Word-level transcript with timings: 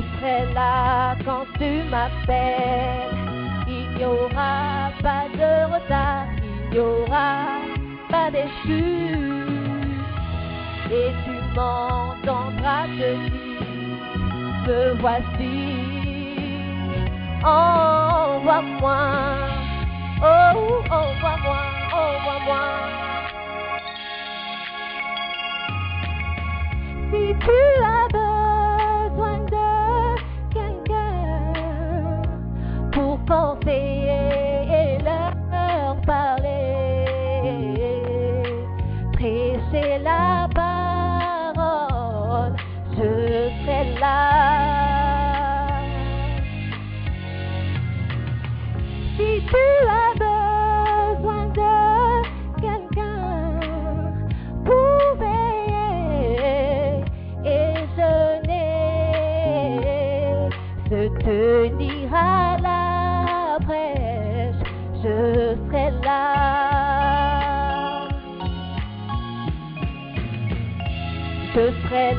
Je 0.00 0.06
serai 0.16 0.54
là 0.54 1.14
quand 1.26 1.44
tu 1.58 1.82
m'appelles. 1.90 3.16
Il 3.68 3.98
n'y 3.98 4.04
aura 4.04 4.90
pas 5.02 5.24
de 5.28 5.72
retard, 5.72 6.26
il 6.40 6.70
n'y 6.72 6.78
aura 6.78 7.58
pas 8.08 8.30
d'échec 8.30 8.48
et 10.90 11.10
tu 11.24 11.34
m'entendras 11.54 12.86
te 12.98 13.10
dire 13.28 13.60
Me 14.66 14.94
voici, 15.00 15.58
envoie-moi, 17.44 19.00
oh, 20.22 20.82
envoie-moi, 20.90 21.60
envoie-moi. 21.92 22.64
Si 27.10 27.34
tu 27.38 27.58
as 27.84 28.08
besoin 28.08 28.29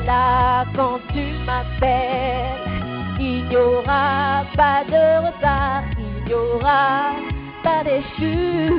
là 0.06 0.64
quand 0.76 1.00
tu 1.12 1.24
m'appelles. 1.46 2.62
Il 3.20 3.46
n'y 3.48 3.56
aura 3.56 4.44
pas 4.56 4.82
de 4.84 5.26
retard, 5.26 5.84
il 5.98 6.24
n'y 6.24 6.34
aura 6.34 7.12
pas 7.62 7.84
d'échec. 7.84 8.72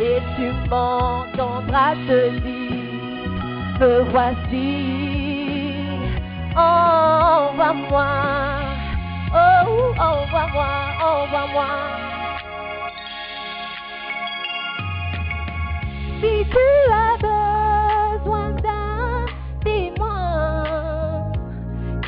Et 0.00 0.20
tu 0.36 0.52
m'entendras 0.70 1.94
te 2.06 2.30
dire, 2.38 3.30
me 3.80 4.02
voici, 4.10 5.74
envoie-moi, 6.54 8.06
oh, 9.34 9.92
envoie-moi, 9.98 10.70
envoie-moi. 11.02 11.70
Si 16.20 16.44
tu 16.50 16.66
as 16.92 17.18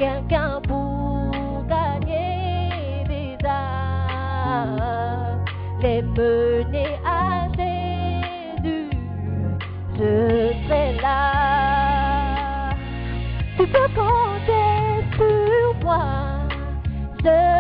quelqu'un 0.01 0.63
pour 0.67 1.63
gagner 1.69 3.05
des 3.07 3.37
âmes, 3.47 4.81
les 5.83 6.01
mener 6.01 6.99
à 7.05 7.49
Jésus, 7.55 8.91
je 9.95 10.55
serai 10.65 10.97
là. 11.03 12.71
Tu 13.59 13.67
peux 13.67 13.89
compter 13.95 15.05
sur 15.17 15.85
moi, 15.85 16.05
je 17.23 17.60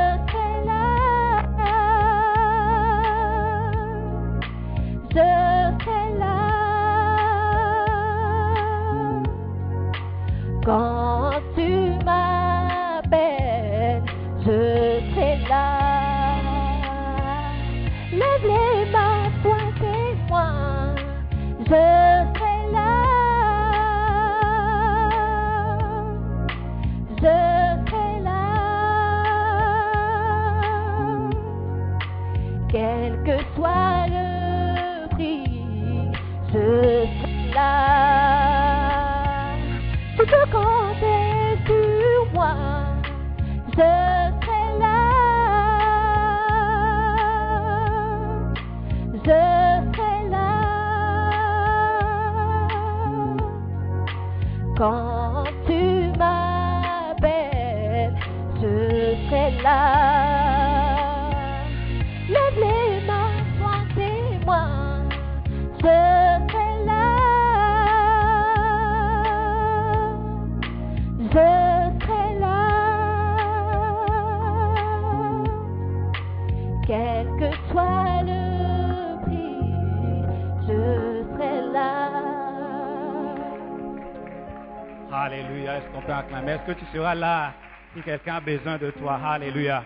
Acclamer 86.40 86.52
Est-ce 86.52 86.72
que 86.72 86.78
tu 86.78 86.86
seras 86.86 87.14
là 87.14 87.52
si 87.94 88.02
quelqu'un 88.02 88.36
a 88.36 88.40
besoin 88.40 88.78
de 88.78 88.90
toi? 88.92 89.16
Alléluia. 89.16 89.84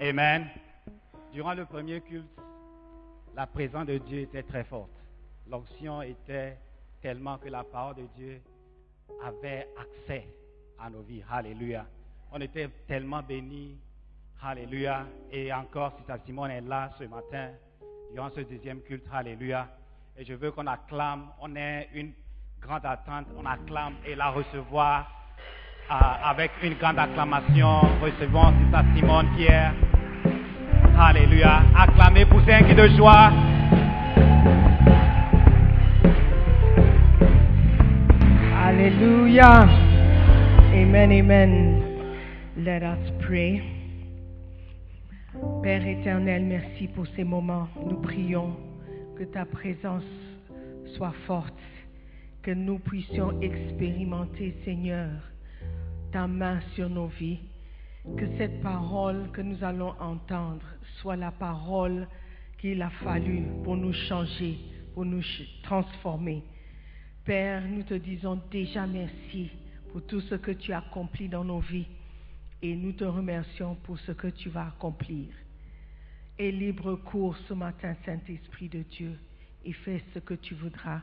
Amen. 0.00 0.48
Durant 1.32 1.54
le 1.54 1.64
premier 1.64 2.00
culte, 2.00 2.26
la 3.36 3.46
présence 3.46 3.86
de 3.86 3.98
Dieu 3.98 4.22
était 4.22 4.42
très 4.42 4.64
forte. 4.64 4.90
L'onction 5.48 6.02
était 6.02 6.58
tellement 7.00 7.38
que 7.38 7.48
la 7.48 7.62
parole 7.62 7.96
de 7.96 8.06
Dieu 8.16 8.42
avait 9.24 9.68
accès 9.80 10.26
à 10.76 10.90
nos 10.90 11.02
vies. 11.02 11.22
Alléluia. 11.30 11.86
On 12.32 12.40
était 12.40 12.68
tellement 12.88 13.22
bénis. 13.22 13.78
Alléluia. 14.42 15.06
Et 15.30 15.52
encore, 15.52 15.92
si 15.98 16.24
Simone 16.26 16.50
est 16.50 16.62
là 16.62 16.90
ce 16.98 17.04
matin, 17.04 17.50
durant 18.12 18.30
ce 18.30 18.40
deuxième 18.40 18.80
culte. 18.80 19.06
Alléluia. 19.12 19.68
Et 20.16 20.24
je 20.24 20.34
veux 20.34 20.50
qu'on 20.50 20.66
acclame. 20.66 21.28
On 21.40 21.54
ait 21.54 21.88
une 21.94 22.12
grande 22.60 22.86
attente. 22.86 23.26
On 23.36 23.46
acclame 23.46 23.94
et 24.04 24.16
la 24.16 24.30
recevoir 24.30 25.14
avec 25.90 26.50
une 26.62 26.74
grande 26.74 26.98
acclamation. 26.98 27.80
Recevons 28.02 28.52
Sister 28.60 28.80
Simone 28.94 29.26
Pierre. 29.36 29.72
Alléluia. 30.98 31.62
Acclamez, 31.76 32.22
un 32.22 32.62
cri 32.62 32.74
de 32.74 32.88
joie. 32.96 33.32
Alléluia. 38.64 39.68
Amen, 40.74 41.12
amen. 41.12 41.82
Let 42.56 42.82
us 42.82 43.12
pray. 43.20 43.62
Père 45.62 45.86
éternel, 45.86 46.44
merci 46.44 46.88
pour 46.88 47.06
ces 47.16 47.24
moments. 47.24 47.68
Nous 47.88 48.00
prions 48.00 48.56
que 49.16 49.24
ta 49.24 49.44
présence 49.44 50.04
soit 50.96 51.14
forte, 51.26 51.54
que 52.42 52.50
nous 52.50 52.78
puissions 52.78 53.40
expérimenter, 53.40 54.54
Seigneur, 54.64 55.10
ta 56.12 56.26
main 56.26 56.60
sur 56.74 56.88
nos 56.88 57.08
vies, 57.08 57.40
que 58.16 58.26
cette 58.38 58.60
parole 58.62 59.30
que 59.32 59.42
nous 59.42 59.62
allons 59.62 59.94
entendre 60.00 60.64
soit 61.00 61.16
la 61.16 61.30
parole 61.30 62.08
qu'il 62.58 62.80
a 62.82 62.90
fallu 62.90 63.44
pour 63.64 63.76
nous 63.76 63.92
changer, 63.92 64.58
pour 64.94 65.04
nous 65.04 65.22
transformer. 65.62 66.42
Père, 67.24 67.62
nous 67.68 67.82
te 67.82 67.94
disons 67.94 68.40
déjà 68.50 68.86
merci 68.86 69.50
pour 69.92 70.04
tout 70.06 70.20
ce 70.22 70.34
que 70.34 70.52
tu 70.52 70.72
as 70.72 70.78
accompli 70.78 71.28
dans 71.28 71.44
nos 71.44 71.60
vies 71.60 71.86
et 72.62 72.74
nous 72.74 72.92
te 72.92 73.04
remercions 73.04 73.76
pour 73.84 73.98
ce 74.00 74.12
que 74.12 74.28
tu 74.28 74.48
vas 74.48 74.68
accomplir. 74.68 75.28
Et 76.38 76.50
libre 76.50 76.96
cours 76.96 77.36
ce 77.48 77.54
matin, 77.54 77.94
Saint-Esprit 78.04 78.68
de 78.68 78.82
Dieu, 78.82 79.18
et 79.64 79.72
fais 79.72 80.02
ce 80.14 80.20
que 80.20 80.34
tu 80.34 80.54
voudras 80.54 81.00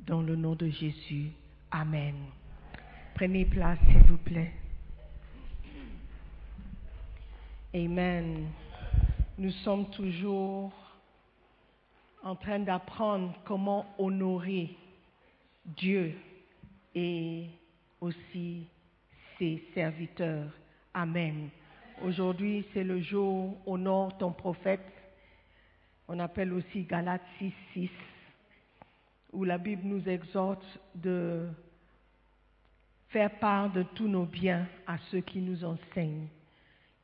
dans 0.00 0.22
le 0.22 0.36
nom 0.36 0.54
de 0.54 0.68
Jésus. 0.68 1.30
Amen. 1.70 2.14
Prenez 3.18 3.46
place, 3.46 3.80
s'il 3.90 4.04
vous 4.04 4.16
plaît. 4.18 4.52
Amen. 7.74 8.46
Nous 9.36 9.50
sommes 9.64 9.90
toujours 9.90 10.72
en 12.22 12.36
train 12.36 12.60
d'apprendre 12.60 13.34
comment 13.44 13.86
honorer 13.98 14.70
Dieu 15.64 16.14
et 16.94 17.46
aussi 18.00 18.68
ses 19.36 19.64
serviteurs. 19.74 20.52
Amen. 20.94 21.48
Aujourd'hui, 22.04 22.64
c'est 22.72 22.84
le 22.84 23.00
jour 23.00 23.56
honore 23.66 24.16
ton 24.18 24.30
prophète. 24.30 24.92
On 26.06 26.20
appelle 26.20 26.52
aussi 26.52 26.84
Galates 26.84 27.26
6, 27.40 27.52
6, 27.72 27.90
où 29.32 29.42
la 29.42 29.58
Bible 29.58 29.82
nous 29.88 30.08
exhorte 30.08 30.64
de 30.94 31.48
faire 33.08 33.38
part 33.38 33.70
de 33.72 33.82
tous 33.94 34.08
nos 34.08 34.24
biens 34.24 34.66
à 34.86 34.98
ceux 35.10 35.20
qui 35.20 35.40
nous 35.40 35.64
enseignent, 35.64 36.28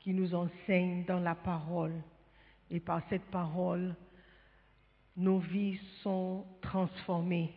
qui 0.00 0.12
nous 0.12 0.34
enseignent 0.34 1.04
dans 1.04 1.20
la 1.20 1.34
parole. 1.34 1.94
Et 2.70 2.80
par 2.80 3.02
cette 3.08 3.24
parole, 3.26 3.94
nos 5.16 5.38
vies 5.38 5.78
sont 6.02 6.44
transformées, 6.60 7.52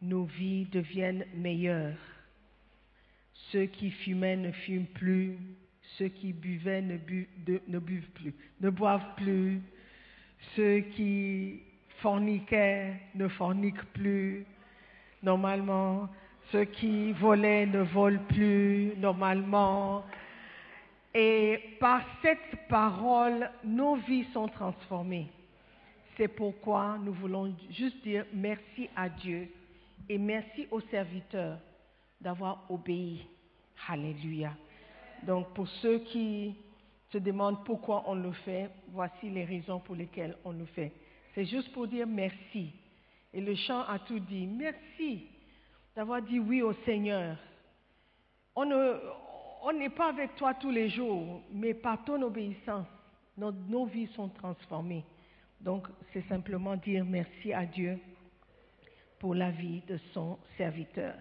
nos 0.00 0.24
vies 0.24 0.66
deviennent 0.66 1.26
meilleures. 1.34 1.98
Ceux 3.52 3.66
qui 3.66 3.90
fumaient 3.90 4.36
ne 4.36 4.52
fument 4.52 4.86
plus, 4.86 5.38
ceux 5.96 6.08
qui 6.08 6.32
buvaient 6.32 6.82
ne, 6.82 6.96
plus, 6.96 7.28
ne 8.60 8.70
boivent 8.70 9.14
plus, 9.16 9.60
ceux 10.56 10.80
qui 10.80 11.62
forniquaient 12.00 13.00
ne 13.14 13.28
forniquent 13.28 13.84
plus, 13.92 14.46
normalement, 15.22 16.08
ceux 16.50 16.64
qui 16.64 17.12
volaient 17.12 17.66
ne 17.66 17.80
volent 17.80 18.22
plus, 18.28 18.94
normalement. 18.96 20.04
Et 21.14 21.76
par 21.80 22.02
cette 22.22 22.68
parole, 22.68 23.50
nos 23.64 23.96
vies 23.96 24.26
sont 24.32 24.48
transformées. 24.48 25.28
C'est 26.16 26.28
pourquoi 26.28 26.98
nous 27.02 27.12
voulons 27.12 27.54
juste 27.70 28.02
dire 28.02 28.24
merci 28.32 28.88
à 28.96 29.08
Dieu 29.08 29.48
et 30.08 30.18
merci 30.18 30.66
aux 30.70 30.80
serviteurs 30.80 31.58
d'avoir 32.20 32.64
obéi. 32.70 33.26
Alléluia. 33.88 34.52
Donc 35.22 35.48
pour 35.54 35.68
ceux 35.68 36.00
qui 36.00 36.56
se 37.12 37.18
demandent 37.18 37.64
pourquoi 37.64 38.04
on 38.06 38.14
le 38.14 38.32
fait, 38.32 38.70
voici 38.88 39.30
les 39.30 39.44
raisons 39.44 39.80
pour 39.80 39.94
lesquelles 39.94 40.36
on 40.44 40.52
le 40.52 40.64
fait. 40.66 40.92
C'est 41.34 41.44
juste 41.44 41.72
pour 41.72 41.86
dire 41.86 42.06
merci. 42.06 42.72
Et 43.32 43.40
le 43.40 43.54
chant 43.54 43.82
a 43.82 43.98
tout 44.00 44.18
dit. 44.18 44.46
Merci 44.46 45.28
d'avoir 45.98 46.22
dit 46.22 46.38
oui 46.38 46.62
au 46.62 46.72
Seigneur. 46.84 47.36
On 48.54 48.64
ne- 48.64 49.00
on 49.64 49.72
n'est 49.72 49.90
pas 49.90 50.10
avec 50.10 50.36
toi 50.36 50.54
tous 50.54 50.70
les 50.70 50.88
jours, 50.90 51.42
mais 51.52 51.74
par 51.74 52.04
ton 52.04 52.22
obéissance, 52.22 52.86
nos, 53.36 53.50
nos 53.50 53.84
vies 53.86 54.06
sont 54.14 54.28
transformées. 54.28 55.04
Donc, 55.60 55.88
c'est 56.12 56.24
simplement 56.28 56.76
dire 56.76 57.04
merci 57.04 57.52
à 57.52 57.66
Dieu 57.66 57.98
pour 59.18 59.34
la 59.34 59.50
vie 59.50 59.82
de 59.88 59.98
son 60.14 60.38
serviteur. 60.56 61.14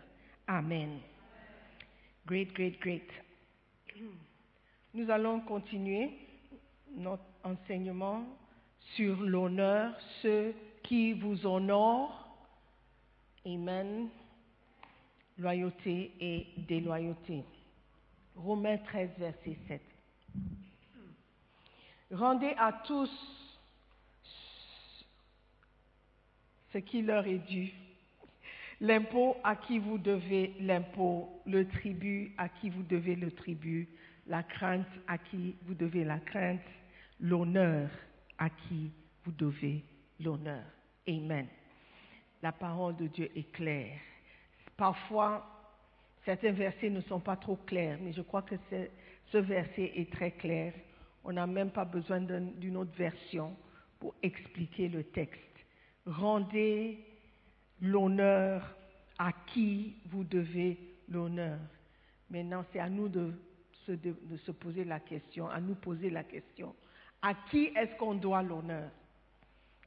Amen. 0.45 0.99
Great, 2.27 2.53
great, 2.53 2.79
great. 2.79 3.09
Nous 4.93 5.09
allons 5.09 5.39
continuer 5.39 6.11
notre 6.95 7.23
enseignement 7.43 8.23
sur 8.95 9.19
l'honneur, 9.21 9.95
ceux 10.21 10.53
qui 10.83 11.13
vous 11.13 11.47
honorent. 11.47 12.27
Amen. 13.43 14.09
Loyauté 15.39 16.11
et 16.19 16.47
déloyauté. 16.67 17.43
Romains 18.35 18.77
13, 18.77 19.09
verset 19.17 19.57
7. 19.67 19.81
Rendez 22.11 22.53
à 22.57 22.71
tous 22.85 23.11
ce 26.71 26.77
qui 26.77 27.01
leur 27.01 27.25
est 27.27 27.39
dû. 27.39 27.71
L'impôt 28.79 29.37
à 29.43 29.55
qui 29.55 29.79
vous 29.79 29.97
devez 29.97 30.53
l'impôt, 30.59 31.41
le 31.45 31.67
tribut 31.67 32.33
à 32.37 32.47
qui 32.47 32.69
vous 32.69 32.83
devez 32.83 33.15
le 33.15 33.31
tribut, 33.31 33.89
la 34.27 34.43
crainte 34.43 34.87
à 35.07 35.17
qui 35.17 35.55
vous 35.63 35.73
devez 35.73 36.03
la 36.03 36.19
crainte, 36.19 36.61
l'honneur 37.19 37.89
à 38.37 38.49
qui 38.49 38.91
vous 39.25 39.31
devez 39.31 39.83
l'honneur. 40.19 40.63
Amen. 41.07 41.47
La 42.43 42.51
parole 42.51 42.95
de 42.97 43.07
Dieu 43.07 43.31
est 43.35 43.51
claire. 43.51 43.99
Parfois, 44.77 45.43
certains 46.23 46.51
versets 46.51 46.89
ne 46.91 47.01
sont 47.01 47.19
pas 47.19 47.35
trop 47.35 47.55
clairs, 47.55 47.97
mais 48.01 48.13
je 48.13 48.21
crois 48.21 48.43
que 48.43 48.55
ce, 49.31 49.37
verset 49.37 49.91
est 49.95 50.11
très 50.11 50.31
clair. 50.31 50.73
On 51.23 51.33
n'a 51.33 51.47
même 51.47 51.71
pas 51.71 51.83
besoin 51.83 52.21
d'un- 52.21 52.39
d'une 52.41 52.77
autre 52.77 52.95
version 52.95 53.55
pour 53.99 54.13
expliquer 54.21 54.87
le 54.87 55.03
texte. 55.03 55.41
Rendez 56.05 56.99
l'honneur 57.81 58.73
à 59.17 59.31
qui 59.47 59.95
vous 60.05 60.23
devez 60.23 60.77
l'honneur. 61.09 61.59
Maintenant, 62.29 62.63
c'est 62.71 62.79
à 62.79 62.89
nous 62.89 63.09
de 63.09 63.33
se, 63.85 63.91
de- 63.93 64.15
de 64.23 64.37
se 64.37 64.51
poser 64.51 64.83
la 64.83 64.99
question, 64.99 65.49
à 65.49 65.59
nous 65.59 65.75
poser 65.75 66.09
la 66.09 66.23
question. 66.23 66.75
À 67.21 67.33
qui 67.49 67.65
est-ce 67.75 67.95
qu'on 67.97 68.13
doit 68.13 68.43
l'honneur? 68.43 68.91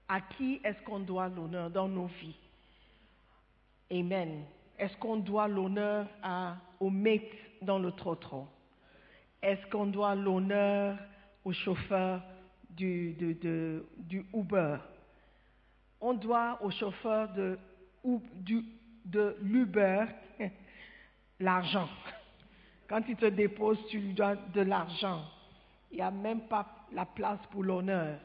À 0.08 0.20
qui 0.20 0.60
est-ce 0.64 0.82
qu'on 0.82 0.98
doit 1.00 1.28
l'honneur 1.28 1.70
dans 1.70 1.88
nos 1.88 2.06
vies? 2.06 2.36
Amen. 3.92 4.44
Est-ce 4.80 4.96
qu'on 4.96 5.16
doit 5.18 5.46
l'honneur 5.46 6.06
au 6.80 6.88
maître 6.88 7.36
dans 7.60 7.78
le 7.78 7.92
trottoir 7.92 8.46
Est-ce 9.42 9.66
qu'on 9.66 9.84
doit 9.84 10.14
l'honneur 10.14 10.96
au 11.44 11.52
chauffeur 11.52 12.22
du, 12.70 13.14
Uber? 14.32 14.78
On 16.00 16.14
doit 16.14 16.58
au 16.62 16.70
chauffeur 16.70 17.28
de 17.34 17.58
l'Uber 19.42 20.06
l'argent. 21.40 21.88
Quand 22.88 23.02
il 23.06 23.16
te 23.16 23.26
dépose, 23.26 23.78
tu 23.90 23.98
lui 23.98 24.14
dois 24.14 24.34
de 24.34 24.62
l'argent. 24.62 25.24
Il 25.92 25.96
n'y 25.96 26.02
a 26.02 26.10
même 26.10 26.40
pas 26.48 26.66
la 26.92 27.04
place 27.04 27.40
pour 27.50 27.64
l'honneur. 27.64 28.18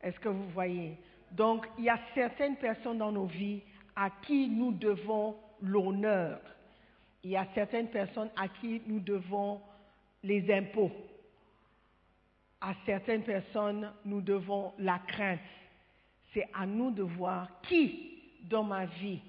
Est-ce 0.00 0.18
que 0.18 0.28
vous 0.28 0.48
voyez? 0.48 0.98
Donc, 1.30 1.68
il 1.78 1.84
y 1.84 1.88
a 1.88 2.00
certaines 2.14 2.56
personnes 2.56 2.98
dans 2.98 3.12
nos 3.12 3.26
vies 3.26 3.62
à 3.94 4.10
qui 4.10 4.48
nous 4.48 4.72
devons 4.72 5.36
l'honneur. 5.62 6.40
Il 7.22 7.30
y 7.30 7.36
a 7.36 7.46
certaines 7.54 7.88
personnes 7.88 8.30
à 8.36 8.48
qui 8.48 8.82
nous 8.86 9.00
devons 9.00 9.60
les 10.22 10.52
impôts. 10.52 10.92
À 12.60 12.74
certaines 12.86 13.22
personnes, 13.22 13.92
nous 14.04 14.20
devons 14.20 14.72
la 14.78 14.98
crainte. 15.00 15.40
C'est 16.32 16.48
à 16.54 16.66
nous 16.66 16.90
de 16.90 17.02
voir 17.02 17.48
qui 17.62 18.22
dans 18.42 18.64
ma 18.64 18.86
vie, 18.86 19.20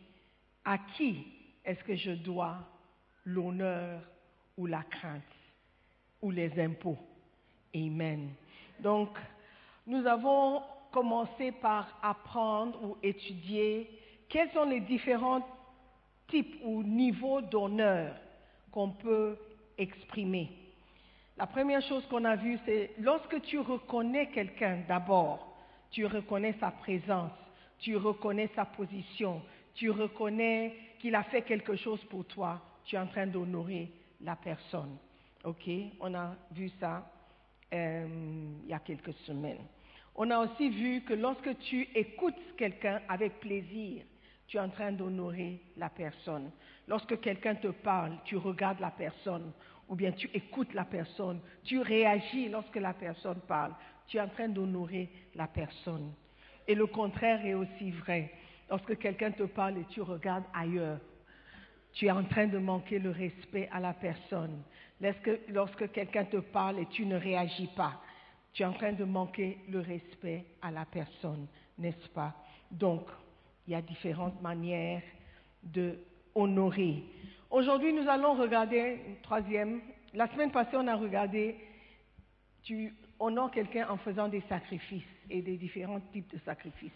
à 0.65 0.77
qui 0.77 1.27
est-ce 1.63 1.83
que 1.83 1.95
je 1.95 2.11
dois 2.11 2.57
l'honneur 3.25 4.01
ou 4.57 4.65
la 4.65 4.83
crainte 4.83 5.23
ou 6.21 6.31
les 6.31 6.59
impôts. 6.59 6.97
Amen. 7.75 8.31
Donc, 8.79 9.09
nous 9.85 10.05
avons 10.05 10.61
commencé 10.91 11.51
par 11.51 11.99
apprendre 12.01 12.83
ou 12.83 12.97
étudier 13.03 13.89
quels 14.27 14.51
sont 14.51 14.65
les 14.65 14.81
différents 14.81 15.45
types 16.29 16.55
ou 16.63 16.83
niveaux 16.83 17.41
d'honneur 17.41 18.15
qu'on 18.71 18.89
peut 18.89 19.37
exprimer. 19.77 20.49
La 21.37 21.47
première 21.47 21.81
chose 21.81 22.05
qu'on 22.07 22.25
a 22.25 22.35
vue, 22.35 22.59
c'est 22.65 22.91
lorsque 22.99 23.41
tu 23.43 23.59
reconnais 23.59 24.27
quelqu'un 24.27 24.79
d'abord, 24.87 25.55
tu 25.91 26.05
reconnais 26.05 26.55
sa 26.59 26.71
présence, 26.71 27.31
tu 27.79 27.95
reconnais 27.95 28.49
sa 28.55 28.65
position, 28.65 29.41
tu 29.73 29.89
reconnais 29.89 30.75
qu'il 30.99 31.15
a 31.15 31.23
fait 31.23 31.43
quelque 31.43 31.75
chose 31.77 32.03
pour 32.05 32.25
toi, 32.25 32.61
tu 32.83 32.95
es 32.95 32.99
en 32.99 33.07
train 33.07 33.27
d'honorer 33.27 33.89
la 34.21 34.35
personne. 34.35 34.97
OK? 35.45 35.69
On 36.01 36.13
a 36.13 36.35
vu 36.51 36.69
ça 36.79 37.09
euh, 37.73 38.07
il 38.63 38.69
y 38.69 38.73
a 38.73 38.79
quelques 38.79 39.13
semaines. 39.25 39.63
On 40.15 40.29
a 40.31 40.39
aussi 40.39 40.69
vu 40.69 41.01
que 41.01 41.13
lorsque 41.13 41.57
tu 41.59 41.87
écoutes 41.95 42.35
quelqu'un 42.57 43.01
avec 43.07 43.39
plaisir, 43.39 44.03
tu 44.49 44.57
es 44.57 44.59
en 44.59 44.69
train 44.69 44.91
d'honorer 44.91 45.61
la 45.77 45.89
personne. 45.89 46.51
Lorsque 46.87 47.19
quelqu'un 47.21 47.53
te 47.55 47.67
parle, 47.67 48.17
tu 48.25 48.35
regardes 48.35 48.79
la 48.79 48.89
personne 48.89 49.51
ou 49.87 49.95
bien 49.95 50.11
tu 50.11 50.27
écoutes 50.33 50.73
la 50.73 50.85
personne, 50.85 51.39
tu 51.63 51.79
réagis 51.79 52.49
lorsque 52.49 52.75
la 52.75 52.93
personne 52.93 53.39
parle, 53.47 53.73
tu 54.07 54.17
es 54.17 54.21
en 54.21 54.27
train 54.27 54.49
d'honorer 54.49 55.07
la 55.35 55.47
personne. 55.47 56.13
Et 56.67 56.73
le 56.73 56.87
contraire 56.87 57.45
est 57.45 57.53
aussi 57.53 57.91
vrai. 57.91 58.31
Lorsque 58.69 58.97
quelqu'un 58.97 59.31
te 59.31 59.43
parle 59.43 59.77
et 59.77 59.85
tu 59.85 60.01
regardes 60.01 60.45
ailleurs, 60.53 60.99
tu 61.93 62.07
es 62.07 62.11
en 62.11 62.23
train 62.23 62.47
de 62.47 62.57
manquer 62.57 62.97
le 62.97 63.11
respect 63.11 63.69
à 63.71 63.79
la 63.79 63.93
personne. 63.93 64.63
Lorsque, 65.49 65.91
quelqu'un 65.91 66.25
te 66.25 66.37
parle 66.37 66.79
et 66.79 66.85
tu 66.87 67.05
ne 67.05 67.15
réagis 67.15 67.69
pas, 67.75 68.01
tu 68.53 68.63
es 68.63 68.65
en 68.65 68.73
train 68.73 68.93
de 68.93 69.05
manquer 69.05 69.59
le 69.69 69.79
respect 69.79 70.45
à 70.61 70.71
la 70.71 70.85
personne, 70.85 71.47
n'est-ce 71.77 72.09
pas? 72.09 72.35
Donc, 72.71 73.07
il 73.69 73.73
y 73.73 73.75
a 73.75 73.83
différentes 73.83 74.41
manières 74.41 75.03
de 75.61 75.99
honorer. 76.33 77.03
Aujourd'hui, 77.51 77.93
nous 77.93 78.09
allons 78.09 78.33
regarder 78.33 78.99
une 79.07 79.17
troisième. 79.17 79.81
La 80.15 80.27
semaine 80.29 80.49
passée, 80.49 80.75
on 80.75 80.87
a 80.87 80.95
regardé, 80.95 81.55
tu 82.63 82.95
honores 83.19 83.51
quelqu'un 83.51 83.87
en 83.87 83.97
faisant 83.97 84.27
des 84.27 84.41
sacrifices 84.49 85.03
et 85.29 85.43
des 85.43 85.55
différents 85.57 85.99
types 86.11 86.33
de 86.33 86.39
sacrifices. 86.39 86.89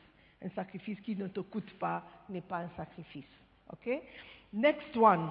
Un 0.44 0.50
sacrifice 0.50 1.00
qui 1.02 1.16
ne 1.16 1.28
te 1.28 1.42
coûte 1.42 1.72
pas 1.78 2.04
n'est 2.28 2.42
pas 2.42 2.58
un 2.58 2.70
sacrifice. 2.76 3.30
OK? 3.72 4.02
Next 4.52 4.98
one. 4.98 5.30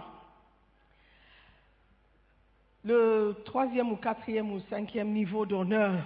Le 2.85 3.43
troisième 3.45 3.91
ou 3.91 3.97
quatrième 3.97 4.53
ou 4.53 4.61
cinquième 4.71 5.11
niveau 5.11 5.45
d'honneur, 5.45 6.05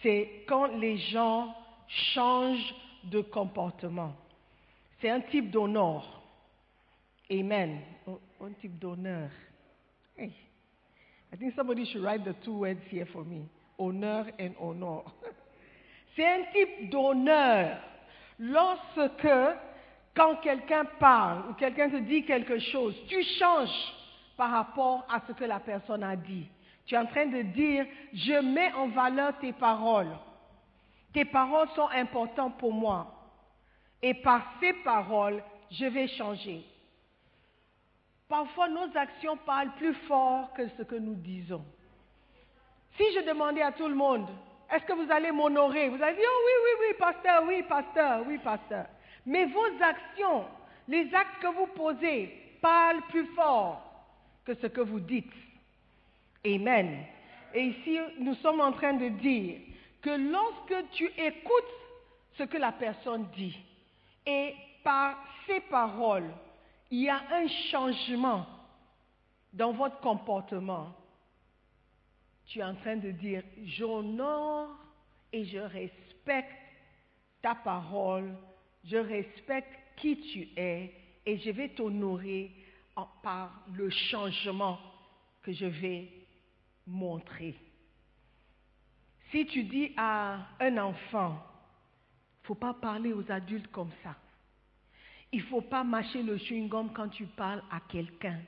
c'est 0.00 0.44
quand 0.46 0.68
les 0.78 0.96
gens 0.96 1.56
changent 1.88 2.74
de 3.02 3.20
comportement. 3.20 4.14
C'est 5.00 5.10
un 5.10 5.20
type 5.20 5.50
d'honneur. 5.50 6.04
Amen. 7.30 7.80
Un 8.40 8.52
type 8.60 8.78
d'honneur. 8.78 9.30
Hey. 10.16 10.32
I 11.32 11.36
think 11.36 11.54
somebody 11.54 11.84
should 11.86 12.02
write 12.02 12.24
the 12.24 12.34
two 12.44 12.58
words 12.60 12.80
here 12.88 13.06
for 13.12 13.24
me. 13.24 13.48
Honneur 13.78 14.26
and 14.38 14.54
honor. 14.60 15.04
C'est 16.16 16.26
un 16.26 16.44
type 16.52 16.90
d'honneur 16.90 17.78
lorsque, 18.38 19.28
quand 20.14 20.36
quelqu'un 20.36 20.84
parle 20.98 21.50
ou 21.50 21.54
quelqu'un 21.54 21.90
te 21.90 21.96
dit 21.96 22.24
quelque 22.24 22.58
chose, 22.58 22.94
tu 23.08 23.22
changes 23.38 23.92
par 24.36 24.50
rapport 24.50 25.04
à 25.10 25.20
ce 25.26 25.32
que 25.32 25.44
la 25.44 25.60
personne 25.60 26.02
a 26.02 26.16
dit. 26.16 26.46
Tu 26.86 26.94
es 26.94 26.98
en 26.98 27.06
train 27.06 27.26
de 27.26 27.42
dire, 27.42 27.84
je 28.14 28.40
mets 28.40 28.72
en 28.72 28.88
valeur 28.88 29.36
tes 29.40 29.52
paroles. 29.52 30.16
Tes 31.12 31.24
paroles 31.24 31.68
sont 31.74 31.88
importantes 31.88 32.56
pour 32.58 32.72
moi. 32.72 33.15
Et 34.06 34.14
par 34.14 34.40
ces 34.60 34.72
paroles, 34.84 35.42
je 35.68 35.84
vais 35.84 36.06
changer. 36.06 36.62
Parfois, 38.28 38.68
nos 38.68 38.96
actions 38.96 39.36
parlent 39.38 39.74
plus 39.78 39.94
fort 40.06 40.52
que 40.52 40.68
ce 40.68 40.84
que 40.84 40.94
nous 40.94 41.16
disons. 41.16 41.64
Si 42.96 43.02
je 43.14 43.26
demandais 43.26 43.62
à 43.62 43.72
tout 43.72 43.88
le 43.88 43.96
monde, 43.96 44.28
est-ce 44.72 44.84
que 44.84 44.92
vous 44.92 45.10
allez 45.10 45.32
m'honorer? 45.32 45.88
Vous 45.88 46.00
allez 46.00 46.14
dire, 46.14 46.24
oh 46.24 46.42
oui, 46.46 46.52
oui, 46.62 46.86
oui, 46.86 46.94
pasteur, 47.00 47.42
oui, 47.48 47.62
pasteur, 47.64 48.24
oui, 48.28 48.38
pasteur. 48.38 48.86
Mais 49.26 49.46
vos 49.46 49.82
actions, 49.82 50.44
les 50.86 51.12
actes 51.12 51.42
que 51.42 51.48
vous 51.48 51.66
posez, 51.74 52.32
parlent 52.62 53.02
plus 53.08 53.26
fort 53.34 53.82
que 54.44 54.54
ce 54.54 54.68
que 54.68 54.82
vous 54.82 55.00
dites. 55.00 55.34
Amen. 56.46 57.04
Et 57.54 57.60
ici, 57.60 57.98
nous 58.20 58.34
sommes 58.34 58.60
en 58.60 58.70
train 58.70 58.92
de 58.92 59.08
dire 59.08 59.58
que 60.00 60.10
lorsque 60.10 60.90
tu 60.92 61.10
écoutes 61.18 61.74
ce 62.38 62.44
que 62.44 62.56
la 62.56 62.70
personne 62.70 63.26
dit, 63.34 63.65
et 64.26 64.54
par 64.82 65.16
ses 65.46 65.60
paroles, 65.60 66.30
il 66.90 67.02
y 67.02 67.08
a 67.08 67.22
un 67.32 67.48
changement 67.70 68.46
dans 69.52 69.72
votre 69.72 70.00
comportement, 70.00 70.94
tu 72.46 72.58
es 72.58 72.64
en 72.64 72.74
train 72.74 72.96
de 72.96 73.10
dire, 73.10 73.42
j'honore 73.64 74.70
et 75.32 75.44
je 75.44 75.58
respecte 75.58 76.54
ta 77.42 77.54
parole, 77.54 78.34
je 78.84 78.96
respecte 78.96 79.72
qui 79.96 80.20
tu 80.20 80.48
es 80.60 80.92
et 81.24 81.38
je 81.38 81.50
vais 81.50 81.70
t'honorer 81.70 82.52
par 83.22 83.50
le 83.72 83.90
changement 83.90 84.78
que 85.42 85.52
je 85.52 85.66
vais 85.66 86.08
montrer. 86.86 87.56
Si 89.30 89.46
tu 89.46 89.64
dis 89.64 89.92
à 89.96 90.38
un 90.60 90.78
enfant, 90.78 91.42
faut 92.46 92.54
pas 92.54 92.74
parler 92.74 93.12
aux 93.12 93.30
adultes 93.30 93.70
comme 93.72 93.90
ça. 94.02 94.14
Il 95.32 95.42
faut 95.42 95.60
pas 95.60 95.82
mâcher 95.82 96.22
le 96.22 96.36
chewing-gum 96.36 96.92
quand 96.94 97.08
tu 97.08 97.26
parles 97.26 97.62
à 97.70 97.80
quelqu'un. 97.88 98.38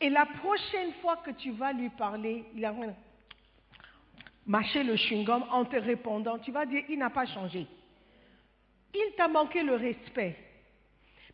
Et 0.00 0.08
la 0.08 0.24
prochaine 0.24 0.92
fois 1.02 1.18
que 1.18 1.32
tu 1.32 1.50
vas 1.52 1.72
lui 1.72 1.90
parler, 1.90 2.44
il 2.54 2.64
a 2.64 2.74
mâché 4.46 4.82
le 4.82 4.96
chewing-gum 4.96 5.44
en 5.50 5.66
te 5.66 5.76
répondant, 5.76 6.38
tu 6.38 6.52
vas 6.52 6.64
dire, 6.64 6.82
il 6.88 6.98
n'a 6.98 7.10
pas 7.10 7.26
changé. 7.26 7.66
Il 8.94 9.12
t'a 9.16 9.28
manqué 9.28 9.62
le 9.62 9.74
respect. 9.74 10.36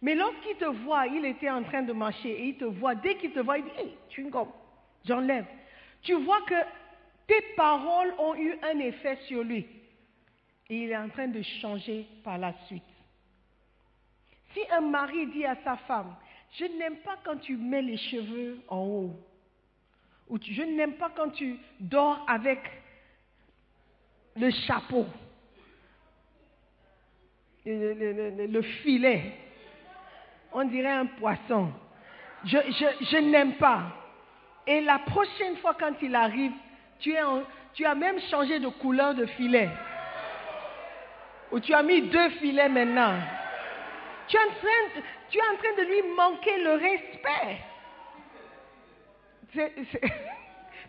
Mais 0.03 0.17
lorsqu'il 0.17 0.57
te 0.57 0.65
voit, 0.65 1.07
il 1.07 1.25
était 1.25 1.49
en 1.49 1.63
train 1.63 1.83
de 1.83 1.93
mâcher 1.93 2.31
et 2.31 2.49
il 2.49 2.57
te 2.57 2.65
voit, 2.65 2.97
dès 2.97 3.17
qu'il 3.17 3.31
te 3.31 3.39
voit, 3.39 3.59
il 3.59 3.65
dit, 3.65 3.71
hey, 3.79 3.97
chewing-gum, 4.11 4.49
j'enlève. 5.05 5.47
Tu 6.03 6.15
vois 6.15 6.43
que 6.43 6.55
tes 7.29 7.41
paroles 7.57 8.13
ont 8.19 8.35
eu 8.35 8.59
un 8.63 8.79
effet 8.81 9.17
sur 9.29 9.45
lui. 9.45 9.65
Et 10.71 10.85
il 10.85 10.91
est 10.91 10.97
en 10.97 11.09
train 11.09 11.29
de 11.29 11.43
changer 11.61 12.07
par 12.23 12.39
la 12.39 12.53
suite. 12.67 12.83
Si 14.53 14.61
un 14.71 14.81
mari 14.81 15.27
dit 15.29 15.45
à 15.45 15.57
sa 15.65 15.77
femme, 15.79 16.15
je 16.59 16.65
n'aime 16.79 16.97
pas 16.99 17.17
quand 17.25 17.37
tu 17.39 17.57
mets 17.57 17.83
les 17.83 17.97
cheveux 17.97 18.61
en 18.69 18.79
haut, 18.79 19.17
ou 20.29 20.39
je 20.41 20.63
n'aime 20.63 20.95
pas 20.95 21.11
quand 21.15 21.31
tu 21.31 21.59
dors 21.81 22.25
avec 22.29 22.61
le 24.37 24.51
chapeau, 24.51 25.07
le, 27.67 27.93
le- 27.95 28.13
le- 28.13 28.31
le- 28.31 28.47
le 28.47 28.63
filet, 28.63 29.33
on 30.53 30.65
dirait 30.65 30.93
un 30.93 31.07
poisson. 31.07 31.73
Je, 32.45 33.19
n'aime 33.19 33.55
pas. 33.57 33.93
Et 34.67 34.81
la 34.83 34.99
prochaine 35.01 35.57
fois 35.57 35.75
quand 35.75 35.95
il 36.03 36.15
arrive, 36.15 36.53
tu 37.01 37.17
as 37.17 37.95
même 37.95 38.21
changé 38.31 38.61
de 38.61 38.69
couleur 38.69 39.15
de 39.15 39.27
filet. 39.27 39.69
Ou 41.53 41.61
tu 41.61 41.73
as 41.75 41.83
mis 41.83 42.03
deux 42.03 42.31
filets 42.31 42.69
maintenant. 42.69 43.19
Tu 44.29 44.37
es 44.37 44.41
en 44.41 45.57
train, 45.57 45.75
de- 45.77 45.83
lui 45.89 46.03
manquer 46.17 46.63
le 46.63 46.73
respect. 46.73 47.59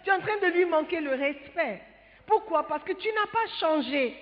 Tu 0.04 0.12
es 0.12 0.14
en 0.14 0.20
train 0.20 0.38
de 0.40 0.54
lui 0.54 0.66
manquer 0.66 1.02
le 1.02 1.12
respect. 1.12 1.82
Pourquoi? 2.28 2.68
Parce 2.68 2.84
que 2.84 2.94
tu 2.94 3.08
n'as 3.08 3.28
pas 3.32 3.48
changé 3.60 4.16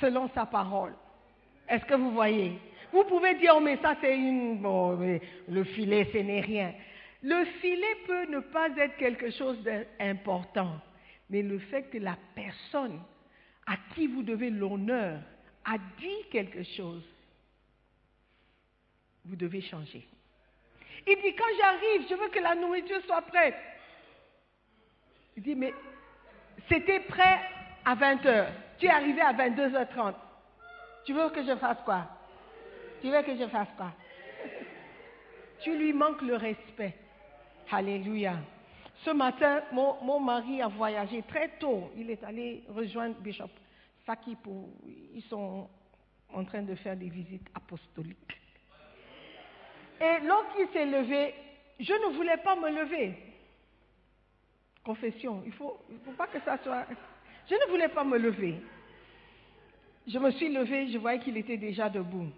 selon 0.00 0.28
sa 0.34 0.46
parole. 0.46 0.94
Est-ce 1.68 1.84
que 1.84 1.94
vous 1.94 2.10
voyez? 2.10 2.58
Vous 2.92 3.04
pouvez 3.04 3.34
dire, 3.36 3.54
oh 3.56 3.60
mais 3.60 3.78
ça 3.80 3.94
c'est 4.00 4.16
une... 4.16 4.58
Bon, 4.58 4.96
mais 4.96 5.20
le 5.48 5.64
filet, 5.64 6.08
ce 6.12 6.18
n'est 6.18 6.40
rien. 6.40 6.72
Le 7.22 7.44
filet 7.60 7.94
peut 8.06 8.26
ne 8.26 8.40
pas 8.40 8.68
être 8.76 8.96
quelque 8.96 9.30
chose 9.30 9.62
d'important, 9.62 10.72
mais 11.30 11.42
le 11.42 11.58
fait 11.60 11.84
que 11.84 11.98
la 11.98 12.16
personne 12.34 13.00
à 13.66 13.76
qui 13.94 14.06
vous 14.06 14.22
devez 14.22 14.50
l'honneur 14.50 15.20
a 15.64 15.78
dit 15.98 16.28
quelque 16.30 16.62
chose, 16.62 17.04
vous 19.24 19.36
devez 19.36 19.60
changer. 19.60 20.06
Il 21.06 21.16
dit, 21.16 21.34
quand 21.34 21.44
j'arrive, 21.58 22.08
je 22.08 22.14
veux 22.14 22.28
que 22.28 22.40
la 22.40 22.54
nourriture 22.54 23.00
soit 23.06 23.22
prête. 23.22 23.56
Il 25.36 25.42
dit, 25.42 25.54
mais 25.54 25.74
c'était 26.68 27.00
prêt 27.00 27.40
à 27.84 27.94
20h. 27.94 28.46
Tu 28.78 28.86
es 28.86 28.90
arrivé 28.90 29.20
à 29.20 29.32
22h30. 29.32 30.14
Tu 31.04 31.12
veux 31.12 31.30
que 31.30 31.44
je 31.44 31.56
fasse 31.56 31.78
quoi? 31.84 32.06
Tu 33.00 33.10
veux 33.10 33.22
que 33.22 33.36
je 33.36 33.48
fasse 33.48 33.68
quoi? 33.76 33.92
Tu 35.62 35.76
lui 35.76 35.92
manques 35.92 36.22
le 36.22 36.36
respect. 36.36 36.94
Alléluia. 37.70 38.34
Ce 39.04 39.10
matin, 39.10 39.62
mon, 39.72 40.20
mari 40.20 40.62
a 40.62 40.68
voyagé 40.68 41.22
très 41.22 41.48
tôt. 41.58 41.90
Il 41.96 42.10
est 42.10 42.22
allé 42.22 42.62
rejoindre 42.68 43.16
Bishop 43.20 43.50
Saki 44.06 44.36
pour. 44.36 44.68
Ils 45.14 45.22
sont 45.22 45.68
en 46.32 46.44
train 46.44 46.62
de 46.62 46.74
faire 46.76 46.96
des 46.96 47.08
visites 47.08 47.48
apostoliques. 47.54 48.40
Et 50.00 50.24
lorsqu'il 50.24 50.68
s'est 50.72 50.86
levé, 50.86 51.34
je 51.80 51.92
ne 51.92 52.14
voulais 52.14 52.36
pas 52.38 52.54
me 52.54 52.70
lever. 52.70 53.16
Confession, 54.84 55.42
il 55.44 55.50
ne 55.50 55.54
faut, 55.54 55.80
faut 56.04 56.12
pas 56.12 56.26
que 56.28 56.40
ça 56.40 56.58
soit. 56.62 56.86
Je 57.48 57.54
ne 57.54 57.70
voulais 57.70 57.88
pas 57.88 58.04
me 58.04 58.18
lever. 58.18 58.60
Je 60.06 60.18
me 60.18 60.30
suis 60.32 60.52
levée, 60.52 60.90
je 60.90 60.98
voyais 60.98 61.20
qu'il 61.20 61.36
était 61.36 61.56
déjà 61.56 61.88
debout. 61.88 62.28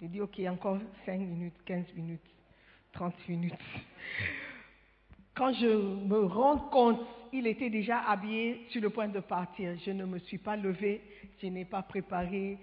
J'ai 0.00 0.08
dit, 0.08 0.20
OK, 0.20 0.40
encore 0.48 0.78
5 1.04 1.18
minutes, 1.18 1.54
15 1.64 1.92
minutes, 1.94 2.20
30 2.92 3.28
minutes. 3.28 3.54
Quand 5.34 5.52
je 5.54 5.66
me 5.66 6.26
rends 6.26 6.58
compte, 6.58 7.00
il 7.32 7.46
était 7.46 7.70
déjà 7.70 8.00
habillé 8.00 8.66
sur 8.68 8.82
le 8.82 8.90
point 8.90 9.08
de 9.08 9.20
partir. 9.20 9.74
Je 9.84 9.90
ne 9.90 10.04
me 10.04 10.18
suis 10.18 10.38
pas 10.38 10.56
levée, 10.56 11.00
je 11.40 11.46
n'ai 11.46 11.64
pas 11.64 11.82
préparé 11.82 12.58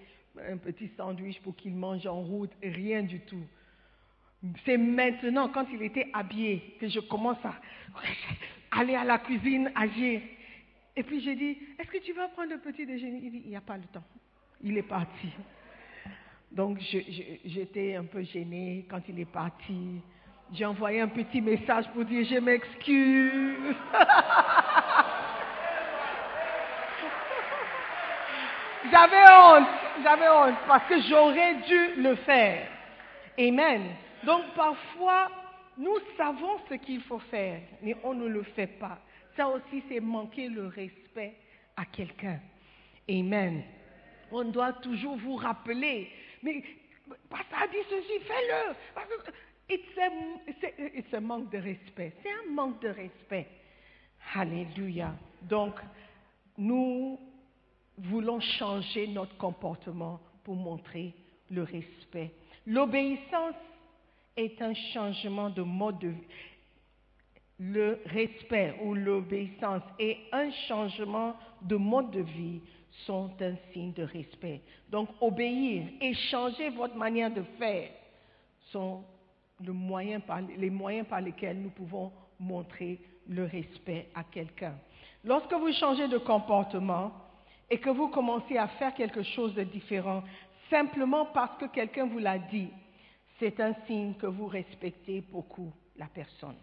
un 0.47 0.57
petit 0.57 0.89
sandwich 0.95 1.39
pour 1.41 1.55
qu'il 1.55 1.75
mange 1.75 2.05
en 2.05 2.21
route, 2.21 2.51
rien 2.61 3.01
du 3.03 3.19
tout. 3.21 3.43
C'est 4.65 4.77
maintenant, 4.77 5.49
quand 5.49 5.65
il 5.73 5.81
était 5.81 6.09
habillé, 6.13 6.77
que 6.79 6.87
je 6.87 6.99
commence 6.99 7.43
à 7.43 7.55
aller 8.79 8.95
à 8.95 9.03
la 9.03 9.17
cuisine, 9.17 9.71
agir. 9.75 10.21
Et 10.95 11.03
puis 11.03 11.21
j'ai 11.21 11.35
dit, 11.35 11.57
est-ce 11.77 11.89
que 11.89 12.03
tu 12.03 12.13
vas 12.13 12.27
prendre 12.29 12.51
le 12.51 12.59
petit 12.59 12.85
déjeuner? 12.85 13.19
Il 13.23 13.31
dit, 13.31 13.41
il 13.45 13.49
n'y 13.49 13.55
a 13.55 13.61
pas 13.61 13.77
le 13.77 13.83
temps. 13.85 14.03
Il 14.61 14.77
est 14.77 14.83
parti. 14.83 15.29
Donc 16.51 16.79
j'étais 17.45 17.95
un 17.95 18.05
peu 18.05 18.21
gênée 18.23 18.85
quand 18.89 19.01
il 19.07 19.19
est 19.19 19.31
parti. 19.31 20.01
J'ai 20.53 20.65
envoyé 20.65 21.01
un 21.01 21.07
petit 21.07 21.41
message 21.41 21.85
pour 21.93 22.03
dire, 22.05 22.25
je 22.25 22.39
m'excuse. 22.39 23.75
J'avais 28.91 29.23
honte, 29.29 29.67
j'avais 30.03 30.29
honte 30.29 30.55
parce 30.65 30.87
que 30.87 31.01
j'aurais 31.01 31.55
dû 31.67 32.01
le 32.01 32.15
faire. 32.15 32.67
Amen. 33.37 33.91
Donc 34.23 34.45
parfois, 34.55 35.29
nous 35.77 35.97
savons 36.17 36.57
ce 36.69 36.75
qu'il 36.75 37.01
faut 37.01 37.19
faire, 37.19 37.61
mais 37.81 37.95
on 38.03 38.13
ne 38.13 38.27
le 38.27 38.43
fait 38.43 38.67
pas. 38.67 38.97
Ça 39.35 39.47
aussi, 39.47 39.83
c'est 39.89 39.99
manquer 39.99 40.49
le 40.49 40.67
respect 40.67 41.35
à 41.77 41.85
quelqu'un. 41.85 42.39
Amen. 43.09 43.63
On 44.31 44.45
doit 44.45 44.73
toujours 44.73 45.17
vous 45.17 45.35
rappeler, 45.35 46.11
mais 46.41 46.63
Pasteur 47.29 47.63
a 47.63 47.67
dit 47.67 47.77
ceci, 47.89 48.19
fais-le. 48.27 48.75
C'est- 49.69 51.13
a 51.13 51.19
manque 51.19 51.51
de 51.51 51.57
respect. 51.57 52.13
C'est 52.23 52.31
un 52.31 52.51
manque 52.51 52.81
de 52.81 52.89
respect. 52.89 53.47
Alléluia. 54.33 55.15
Donc, 55.41 55.75
nous 56.57 57.19
voulons 57.97 58.39
changer 58.39 59.07
notre 59.07 59.37
comportement 59.37 60.19
pour 60.43 60.55
montrer 60.55 61.13
le 61.51 61.63
respect. 61.63 62.31
L'obéissance 62.65 63.55
est 64.35 64.61
un 64.61 64.73
changement 64.93 65.49
de 65.49 65.61
mode 65.61 65.99
de 65.99 66.09
vie. 66.09 66.27
Le 67.59 68.01
respect 68.05 68.75
ou 68.83 68.93
l'obéissance 68.93 69.83
et 69.99 70.17
un 70.31 70.49
changement 70.67 71.35
de 71.61 71.75
mode 71.75 72.11
de 72.11 72.21
vie 72.21 72.61
sont 73.05 73.31
un 73.41 73.55
signe 73.73 73.93
de 73.93 74.03
respect. 74.03 74.61
Donc, 74.89 75.09
obéir 75.19 75.83
et 75.99 76.13
changer 76.13 76.69
votre 76.69 76.95
manière 76.95 77.31
de 77.33 77.43
faire 77.57 77.89
sont 78.71 79.03
les 79.59 80.69
moyens 80.69 81.07
par 81.07 81.21
lesquels 81.21 81.61
nous 81.61 81.69
pouvons 81.69 82.11
montrer 82.39 82.99
le 83.27 83.45
respect 83.45 84.09
à 84.15 84.23
quelqu'un. 84.23 84.75
Lorsque 85.23 85.53
vous 85.53 85.71
changez 85.73 86.07
de 86.07 86.17
comportement 86.17 87.11
et 87.69 87.77
que 87.77 87.89
vous 87.89 88.07
commencez 88.07 88.57
à 88.57 88.67
faire 88.67 88.93
quelque 88.93 89.23
chose 89.23 89.53
de 89.53 89.63
différent, 89.63 90.23
simplement 90.69 91.25
parce 91.27 91.57
que 91.57 91.65
quelqu'un 91.65 92.07
vous 92.07 92.19
l'a 92.19 92.39
dit, 92.39 92.69
c'est 93.39 93.59
un 93.59 93.73
signe 93.85 94.15
que 94.15 94.27
vous 94.27 94.47
respectez 94.47 95.21
beaucoup 95.21 95.71
la 95.97 96.07
personne. 96.07 96.55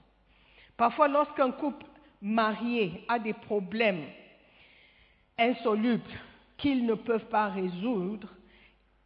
Parfois, 0.77 1.09
lorsqu'un 1.09 1.53
couple 1.53 1.87
marié 2.21 3.05
a 3.09 3.19
des 3.19 3.33
problèmes 3.33 4.05
insolubles 5.39 6.11
qu'ils 6.57 6.87
ne 6.87 6.95
peuvent 6.95 7.29
pas 7.29 7.49
résoudre, 7.49 8.29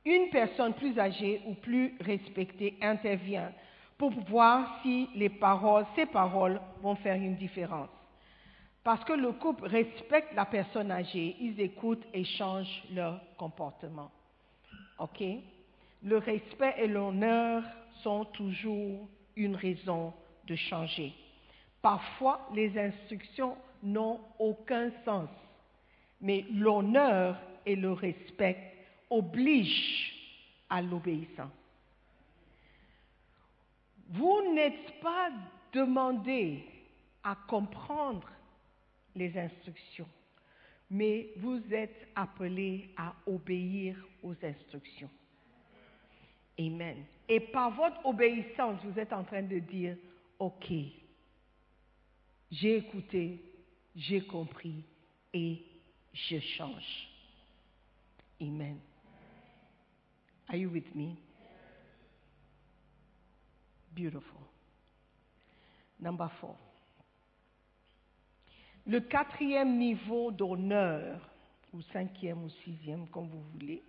une 0.05 0.31
personne 0.31 0.75
plus 0.75 0.99
âgée 0.99 1.43
ou 1.47 1.55
plus 1.55 1.97
respectée 2.01 2.77
intervient 2.81 3.53
pour 4.01 4.13
voir 4.31 4.81
si 4.81 5.11
les 5.15 5.29
paroles, 5.29 5.85
ces 5.95 6.07
paroles 6.07 6.59
vont 6.81 6.95
faire 6.95 7.17
une 7.17 7.37
différence. 7.37 7.91
Parce 8.83 9.05
que 9.05 9.13
le 9.13 9.33
couple 9.33 9.67
respecte 9.67 10.33
la 10.35 10.47
personne 10.47 10.91
âgée, 10.91 11.37
ils 11.39 11.61
écoutent 11.61 12.07
et 12.15 12.25
changent 12.25 12.83
leur 12.95 13.21
comportement. 13.37 14.11
OK? 14.99 15.23
Le 16.03 16.17
respect 16.17 16.77
et 16.79 16.87
l'honneur 16.87 17.63
sont 18.03 18.25
toujours 18.25 19.07
une 19.37 19.55
raison 19.55 20.15
de 20.47 20.57
changer. 20.57 21.13
Parfois, 21.83 22.49
les 22.55 22.79
instructions 22.79 23.55
n'ont 23.83 24.21
aucun 24.39 24.91
sens, 25.05 25.29
mais 26.23 26.47
l'honneur 26.51 27.37
et 27.67 27.77
le 27.77 27.93
respect 27.93 28.57
obligent 29.11 30.15
à 30.71 30.81
l'obéissance. 30.81 31.60
Vous 34.11 34.53
n'êtes 34.55 35.01
pas 35.01 35.31
demandé 35.73 36.65
à 37.23 37.37
comprendre 37.49 38.29
les 39.15 39.37
instructions, 39.39 40.09
mais 40.91 41.31
vous 41.37 41.63
êtes 41.73 42.09
appelé 42.15 42.91
à 42.97 43.15
obéir 43.27 43.97
aux 44.23 44.35
instructions. 44.43 45.11
Amen. 46.59 47.05
Et 47.29 47.41
par 47.41 47.71
votre 47.71 48.05
obéissance, 48.05 48.81
vous 48.85 48.99
êtes 48.99 49.13
en 49.13 49.25
train 49.25 49.43
de 49.43 49.61
dire, 49.61 49.97
OK, 50.39 50.73
j'ai 52.51 52.77
écouté, 52.77 53.43
j'ai 53.95 54.23
compris 54.23 54.85
et 55.33 55.63
je 56.13 56.41
change. 56.41 57.09
Amen. 58.41 58.79
Are 60.49 60.57
you 60.57 60.69
with 60.69 60.95
me? 60.95 61.17
Beautiful. 63.91 64.41
Number 65.99 66.31
four. 66.41 66.57
Le 68.87 69.01
quatrième 69.01 69.77
niveau 69.77 70.31
d'honneur, 70.31 71.21
ou 71.73 71.83
cinquième 71.93 72.45
ou 72.45 72.51
sixième, 72.65 73.09
comme 73.09 73.29
vous 73.29 73.43
voulez, 73.53 73.83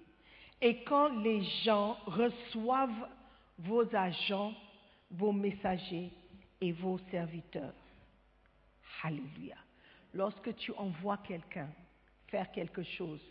est 0.60 0.84
quand 0.84 1.10
les 1.20 1.42
gens 1.64 1.98
reçoivent 2.06 3.08
vos 3.58 3.84
agents, 3.96 4.54
vos 5.10 5.32
messagers 5.32 6.12
et 6.60 6.72
vos 6.72 7.00
serviteurs. 7.10 7.74
Alléluia. 9.04 9.56
Lorsque 10.14 10.56
tu 10.58 10.72
envoies 10.74 11.18
quelqu'un 11.18 11.70
faire 12.28 12.52
quelque 12.52 12.84
chose 12.84 13.22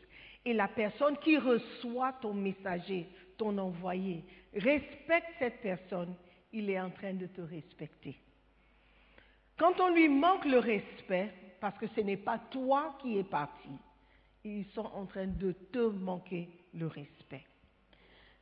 et 0.44 0.52
la 0.52 0.68
personne 0.68 1.16
qui 1.18 1.36
reçoit 1.36 2.12
ton 2.14 2.34
messager, 2.34 3.06
ton 3.36 3.56
envoyé, 3.58 4.24
respecte 4.54 5.28
cette 5.38 5.60
personne, 5.60 6.14
il 6.52 6.70
est 6.70 6.80
en 6.80 6.90
train 6.90 7.14
de 7.14 7.26
te 7.26 7.40
respecter. 7.40 8.16
Quand 9.56 9.78
on 9.80 9.92
lui 9.94 10.08
manque 10.08 10.44
le 10.46 10.58
respect, 10.58 11.32
parce 11.60 11.76
que 11.78 11.86
ce 11.88 12.00
n'est 12.00 12.16
pas 12.16 12.38
toi 12.50 12.96
qui 13.00 13.18
es 13.18 13.24
parti, 13.24 13.68
ils 14.44 14.64
sont 14.74 14.86
en 14.94 15.06
train 15.06 15.26
de 15.26 15.52
te 15.52 15.90
manquer 15.90 16.48
le 16.74 16.86
respect. 16.86 17.44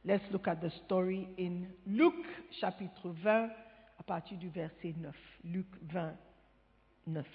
Let's 0.05 0.31
look 0.31 0.47
at 0.47 0.57
the 0.57 0.71
story 0.85 1.27
in 1.39 1.65
Luc 1.87 2.15
chapitre 2.61 3.09
20 3.11 3.51
à 3.99 4.03
partir 4.05 4.39
du 4.39 4.49
verset 4.49 4.95
9. 4.97 5.15
Luc 5.45 5.67
20, 5.83 6.15
9. 7.09 7.27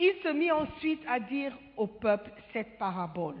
Il 0.00 0.14
se 0.22 0.28
mit 0.28 0.50
ensuite 0.50 1.02
à 1.06 1.20
dire 1.20 1.56
au 1.76 1.86
peuple 1.86 2.32
cette 2.52 2.78
parabole. 2.78 3.36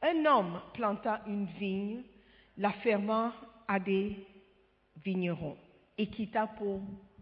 Un 0.00 0.24
homme 0.26 0.60
planta 0.74 1.22
une 1.26 1.46
vigne, 1.46 2.02
la 2.56 2.70
ferma 2.70 3.34
à 3.66 3.80
des 3.80 4.16
vignerons 5.04 5.56
et 5.98 6.06
quitta 6.06 6.46
pour 6.46 6.80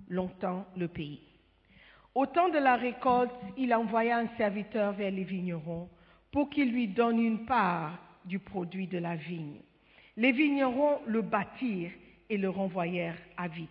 longtemps 0.09 0.67
le 0.77 0.89
pays. 0.89 1.21
Au 2.15 2.27
temps 2.27 2.49
de 2.51 2.59
la 2.59 2.77
récolte, 2.77 3.33
il 3.57 3.75
envoya 3.75 4.19
un 4.19 4.29
serviteur 4.37 4.93
vers 4.93 5.11
les 5.11 5.25
vignerons 5.25 5.89
pour 6.31 6.51
qu'il 6.51 6.73
lui 6.73 6.89
donne 6.89 7.19
une 7.19 7.47
part 7.47 7.99
du 8.25 8.39
produit 8.39 8.87
de 8.87 8.99
la 8.99 9.17
vigne. 9.17 9.61
Les 10.17 10.33
vignerons 10.33 11.01
le 11.07 11.23
battirent 11.23 11.93
et 12.29 12.37
le 12.37 12.51
renvoyèrent 12.51 13.19
à 13.37 13.49
vide. 13.49 13.69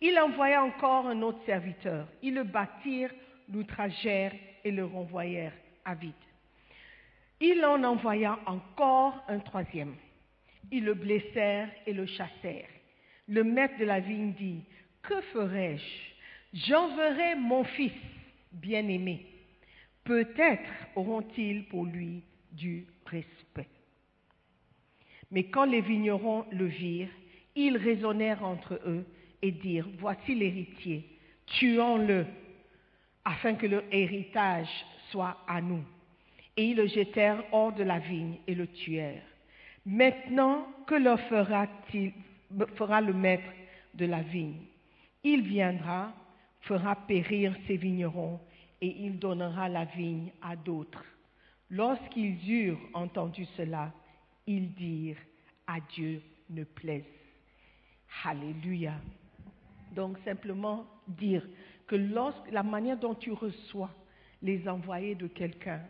Il 0.00 0.18
envoya 0.18 0.62
encore 0.62 1.06
un 1.06 1.20
autre 1.22 1.44
serviteur. 1.44 2.06
Ils 2.22 2.34
le 2.34 2.44
battirent, 2.44 3.12
l'outragèrent 3.52 4.34
et 4.64 4.70
le 4.70 4.84
renvoyèrent 4.84 5.56
à 5.84 5.94
vide. 5.94 6.12
Il 7.40 7.64
en 7.64 7.82
envoya 7.84 8.38
encore 8.46 9.22
un 9.28 9.38
troisième. 9.38 9.94
Ils 10.70 10.84
le 10.84 10.94
blessèrent 10.94 11.70
et 11.86 11.92
le 11.92 12.06
chassèrent. 12.06 12.69
Le 13.30 13.44
maître 13.44 13.78
de 13.78 13.84
la 13.84 14.00
vigne 14.00 14.32
dit, 14.32 14.64
Que 15.02 15.20
ferai-je 15.32 15.84
J'enverrai 16.52 17.36
mon 17.36 17.62
fils 17.62 17.92
bien-aimé. 18.50 19.24
Peut-être 20.02 20.68
auront-ils 20.96 21.64
pour 21.68 21.84
lui 21.84 22.24
du 22.50 22.86
respect. 23.06 23.68
Mais 25.30 25.44
quand 25.44 25.64
les 25.64 25.80
vignerons 25.80 26.44
le 26.50 26.66
virent, 26.66 27.14
ils 27.54 27.76
raisonnèrent 27.76 28.44
entre 28.44 28.80
eux 28.84 29.06
et 29.42 29.52
dirent, 29.52 29.88
Voici 29.98 30.34
l'héritier, 30.34 31.06
tuons-le, 31.46 32.26
afin 33.24 33.54
que 33.54 33.68
le 33.68 33.84
héritage 33.92 34.68
soit 35.12 35.36
à 35.46 35.60
nous. 35.60 35.84
Et 36.56 36.64
ils 36.64 36.76
le 36.76 36.88
jetèrent 36.88 37.44
hors 37.52 37.72
de 37.72 37.84
la 37.84 38.00
vigne 38.00 38.38
et 38.48 38.56
le 38.56 38.66
tuèrent. 38.66 39.22
Maintenant, 39.86 40.66
que 40.88 40.96
leur 40.96 41.20
fera-t-il, 41.20 42.12
fera 42.74 43.00
le 43.00 43.12
maître 43.12 43.50
de 43.94 44.06
la 44.06 44.22
vigne 44.22 44.62
Il 45.24 45.42
viendra, 45.42 46.12
fera 46.60 46.94
périr 46.94 47.54
ses 47.66 47.76
vignerons, 47.76 48.40
et 48.80 49.04
il 49.04 49.18
donnera 49.18 49.68
la 49.68 49.84
vigne 49.84 50.32
à 50.40 50.56
d'autres. 50.56 51.04
Lorsqu'ils 51.70 52.50
eurent 52.50 52.80
entendu 52.94 53.44
cela, 53.56 53.92
ils 54.46 54.72
dirent, 54.74 55.18
à 55.66 55.78
Dieu 55.94 56.22
ne 56.48 56.64
plaise. 56.64 57.04
Alléluia. 58.24 58.94
Donc 59.94 60.18
simplement 60.24 60.86
dire 61.06 61.46
que 61.86 61.96
lorsque 61.96 62.50
la 62.50 62.62
manière 62.62 62.98
dont 62.98 63.14
tu 63.14 63.32
reçois 63.32 63.90
les 64.42 64.68
envoyés 64.68 65.14
de 65.14 65.26
quelqu'un, 65.26 65.80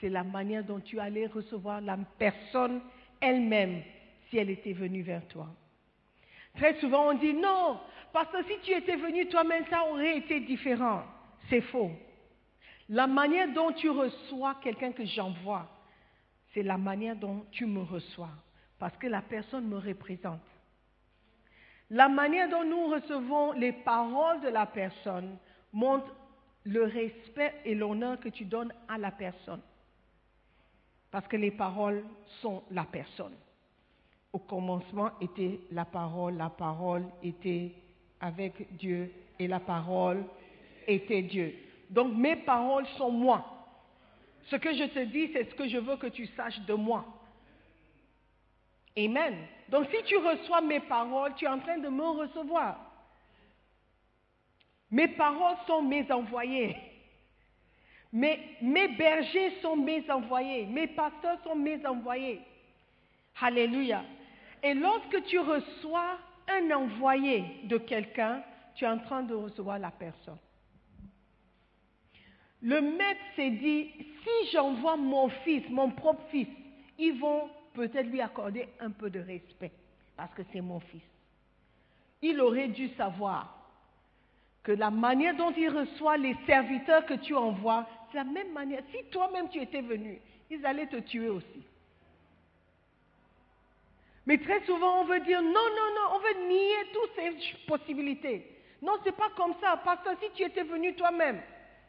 c'est 0.00 0.08
la 0.08 0.24
manière 0.24 0.64
dont 0.64 0.80
tu 0.80 0.98
allais 0.98 1.26
recevoir 1.26 1.80
la 1.80 1.96
personne 2.18 2.80
elle-même 3.20 3.82
si 4.28 4.38
elle 4.38 4.50
était 4.50 4.72
venue 4.72 5.02
vers 5.02 5.26
toi. 5.28 5.48
Très 6.56 6.78
souvent 6.80 7.10
on 7.10 7.14
dit 7.14 7.34
non, 7.34 7.80
parce 8.12 8.30
que 8.30 8.42
si 8.44 8.58
tu 8.62 8.72
étais 8.72 8.96
venu 8.96 9.28
toi-même, 9.28 9.64
ça 9.70 9.84
aurait 9.86 10.18
été 10.18 10.40
différent. 10.40 11.02
C'est 11.48 11.62
faux. 11.62 11.90
La 12.88 13.06
manière 13.06 13.52
dont 13.52 13.72
tu 13.72 13.88
reçois 13.88 14.56
quelqu'un 14.62 14.92
que 14.92 15.04
j'envoie, 15.04 15.68
c'est 16.52 16.62
la 16.62 16.76
manière 16.76 17.16
dont 17.16 17.46
tu 17.50 17.64
me 17.64 17.82
reçois, 17.82 18.30
parce 18.78 18.96
que 18.98 19.06
la 19.06 19.22
personne 19.22 19.66
me 19.66 19.78
représente. 19.78 20.40
La 21.88 22.08
manière 22.08 22.48
dont 22.48 22.64
nous 22.64 22.86
recevons 22.88 23.52
les 23.52 23.72
paroles 23.72 24.40
de 24.40 24.48
la 24.48 24.66
personne 24.66 25.36
montre 25.72 26.14
le 26.64 26.84
respect 26.84 27.54
et 27.64 27.74
l'honneur 27.74 28.20
que 28.20 28.28
tu 28.28 28.44
donnes 28.44 28.72
à 28.88 28.98
la 28.98 29.10
personne. 29.10 29.60
Parce 31.10 31.26
que 31.28 31.36
les 31.36 31.50
paroles 31.50 32.04
sont 32.40 32.62
la 32.70 32.84
personne. 32.84 33.34
Au 34.32 34.38
commencement 34.38 35.10
était 35.20 35.60
la 35.70 35.84
parole, 35.84 36.36
la 36.36 36.48
parole 36.48 37.04
était 37.22 37.72
avec 38.20 38.76
Dieu 38.76 39.12
et 39.38 39.46
la 39.46 39.60
parole 39.60 40.24
était 40.86 41.22
Dieu. 41.22 41.54
Donc 41.90 42.14
mes 42.14 42.36
paroles 42.36 42.86
sont 42.96 43.10
moi. 43.10 43.44
Ce 44.46 44.56
que 44.56 44.72
je 44.74 44.84
te 44.84 45.04
dis, 45.04 45.30
c'est 45.32 45.50
ce 45.50 45.54
que 45.54 45.68
je 45.68 45.78
veux 45.78 45.96
que 45.96 46.06
tu 46.06 46.26
saches 46.28 46.60
de 46.60 46.74
moi. 46.74 47.04
Amen. 48.96 49.36
Donc 49.68 49.86
si 49.90 50.02
tu 50.04 50.16
reçois 50.16 50.60
mes 50.60 50.80
paroles, 50.80 51.34
tu 51.36 51.44
es 51.44 51.48
en 51.48 51.58
train 51.60 51.78
de 51.78 51.88
me 51.88 52.08
recevoir. 52.10 52.78
Mes 54.90 55.08
paroles 55.08 55.56
sont 55.66 55.82
mes 55.82 56.10
envoyés. 56.10 56.76
Mes, 58.12 58.38
mes 58.60 58.88
bergers 58.88 59.60
sont 59.62 59.76
mes 59.76 60.08
envoyés. 60.10 60.66
Mes 60.66 60.86
pasteurs 60.88 61.38
sont 61.44 61.56
mes 61.56 61.84
envoyés. 61.86 62.40
Alléluia. 63.40 64.04
Et 64.62 64.74
lorsque 64.74 65.24
tu 65.24 65.38
reçois 65.38 66.18
un 66.48 66.70
envoyé 66.70 67.44
de 67.64 67.78
quelqu'un, 67.78 68.42
tu 68.74 68.84
es 68.84 68.88
en 68.88 68.98
train 68.98 69.22
de 69.22 69.34
recevoir 69.34 69.78
la 69.78 69.90
personne. 69.90 70.38
Le 72.62 72.80
maître 72.80 73.20
s'est 73.34 73.50
dit, 73.50 73.90
si 74.22 74.50
j'envoie 74.52 74.96
mon 74.96 75.28
fils, 75.28 75.68
mon 75.68 75.90
propre 75.90 76.22
fils, 76.30 76.46
ils 76.98 77.18
vont 77.18 77.50
peut-être 77.74 78.06
lui 78.06 78.20
accorder 78.20 78.68
un 78.78 78.90
peu 78.90 79.10
de 79.10 79.18
respect, 79.18 79.72
parce 80.16 80.32
que 80.34 80.42
c'est 80.52 80.60
mon 80.60 80.78
fils. 80.78 81.02
Il 82.20 82.40
aurait 82.40 82.68
dû 82.68 82.88
savoir 82.90 83.58
que 84.62 84.70
la 84.70 84.92
manière 84.92 85.34
dont 85.34 85.52
il 85.56 85.68
reçoit 85.68 86.16
les 86.16 86.36
serviteurs 86.46 87.04
que 87.04 87.14
tu 87.14 87.34
envoies, 87.34 87.84
c'est 88.10 88.18
la 88.18 88.24
même 88.24 88.52
manière. 88.52 88.82
Si 88.92 89.10
toi-même 89.10 89.48
tu 89.48 89.60
étais 89.60 89.82
venu, 89.82 90.20
ils 90.48 90.64
allaient 90.64 90.86
te 90.86 90.98
tuer 90.98 91.28
aussi. 91.28 91.64
Mais 94.26 94.38
très 94.38 94.64
souvent, 94.64 95.00
on 95.00 95.04
veut 95.04 95.20
dire 95.20 95.42
non, 95.42 95.50
non, 95.50 95.88
non, 95.94 96.14
on 96.14 96.18
veut 96.18 96.48
nier 96.48 96.92
toutes 96.92 97.10
ces 97.16 97.56
possibilités. 97.66 98.46
Non, 98.80 98.94
c'est 99.04 99.16
pas 99.16 99.30
comme 99.36 99.54
ça, 99.60 99.80
parce 99.84 100.02
que 100.02 100.10
si 100.24 100.30
tu 100.34 100.42
étais 100.42 100.62
venu 100.62 100.94
toi-même, 100.94 101.40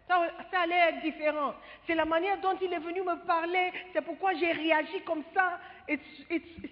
ça, 0.07 0.29
allait 0.61 0.89
être 0.89 1.01
différent. 1.01 1.53
C'est 1.87 1.95
la 1.95 2.05
manière 2.05 2.39
dont 2.41 2.57
il 2.61 2.71
est 2.73 2.79
venu 2.79 3.01
me 3.01 3.25
parler, 3.25 3.71
c'est 3.93 4.01
pourquoi 4.01 4.33
j'ai 4.33 4.51
réagi 4.51 5.01
comme 5.05 5.23
ça, 5.33 5.59
et, 5.87 5.99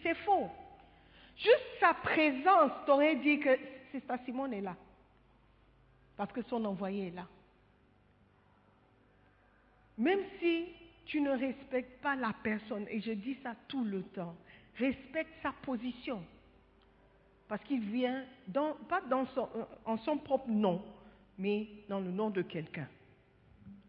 c'est 0.04 0.16
faux. 0.26 0.50
Juste 1.38 1.80
sa 1.80 1.94
présence 1.94 2.72
t'aurait 2.86 3.16
dit 3.16 3.40
que 3.40 3.58
c'est 3.92 4.06
ça, 4.06 4.18
Simone 4.26 4.54
est 4.54 4.62
là. 4.62 4.76
Parce 6.18 6.32
que 6.32 6.42
son 6.44 6.64
envoyé 6.66 7.08
est 7.08 7.16
là. 7.16 7.26
Même 9.98 10.22
si 10.40 10.68
tu 11.06 11.20
ne 11.20 11.32
respectes 11.32 12.02
pas 12.02 12.16
la 12.16 12.34
personne, 12.44 12.86
et 12.90 13.02
je 13.02 13.12
dis 13.12 13.38
ça 13.42 13.56
tout 13.68 13.84
le 13.84 14.04
temps, 14.04 14.36
respecte 14.78 15.32
sa 15.42 15.52
position. 15.64 16.24
Parce 17.48 17.64
qu'il 17.64 17.82
vient, 17.82 18.24
pas 18.88 19.02
dans 19.10 19.26
son, 19.28 19.48
en 19.86 19.98
son 19.98 20.18
propre 20.18 20.50
nom, 20.50 20.82
mais 21.38 21.68
dans 21.90 22.00
le 22.00 22.12
nom 22.12 22.30
de 22.30 22.42
quelqu'un. 22.42 22.88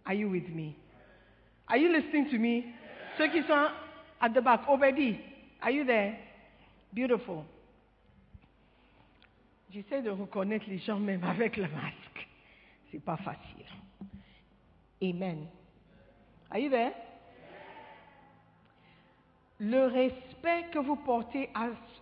Are 0.04 0.14
you 0.14 0.28
with 0.28 0.48
me? 0.48 0.74
Are 1.68 1.76
you 1.76 1.92
listening 1.92 2.28
to 2.30 2.38
me? 2.38 2.64
Ceux 3.16 3.28
qui 3.28 3.42
sont 3.42 3.68
at 4.20 4.30
the 4.30 4.40
back, 4.40 4.68
Obedi, 4.68 5.16
are 5.60 5.70
you 5.70 5.84
there? 5.84 6.16
Beautiful. 6.92 7.44
J'essaie 9.70 10.02
de 10.02 10.10
reconnaître 10.10 10.66
les 10.68 10.78
gens 10.78 10.98
même 10.98 11.24
avec 11.24 11.56
le 11.56 11.68
masque. 11.68 12.28
C'est 12.90 13.02
pas 13.02 13.16
facile. 13.16 13.64
Amen. 15.02 15.46
Are 16.50 16.58
you 16.58 16.68
there? 16.68 16.92
Le 19.64 19.86
respect 19.86 20.66
que 20.72 20.80
vous 20.80 20.96
portez 20.96 21.48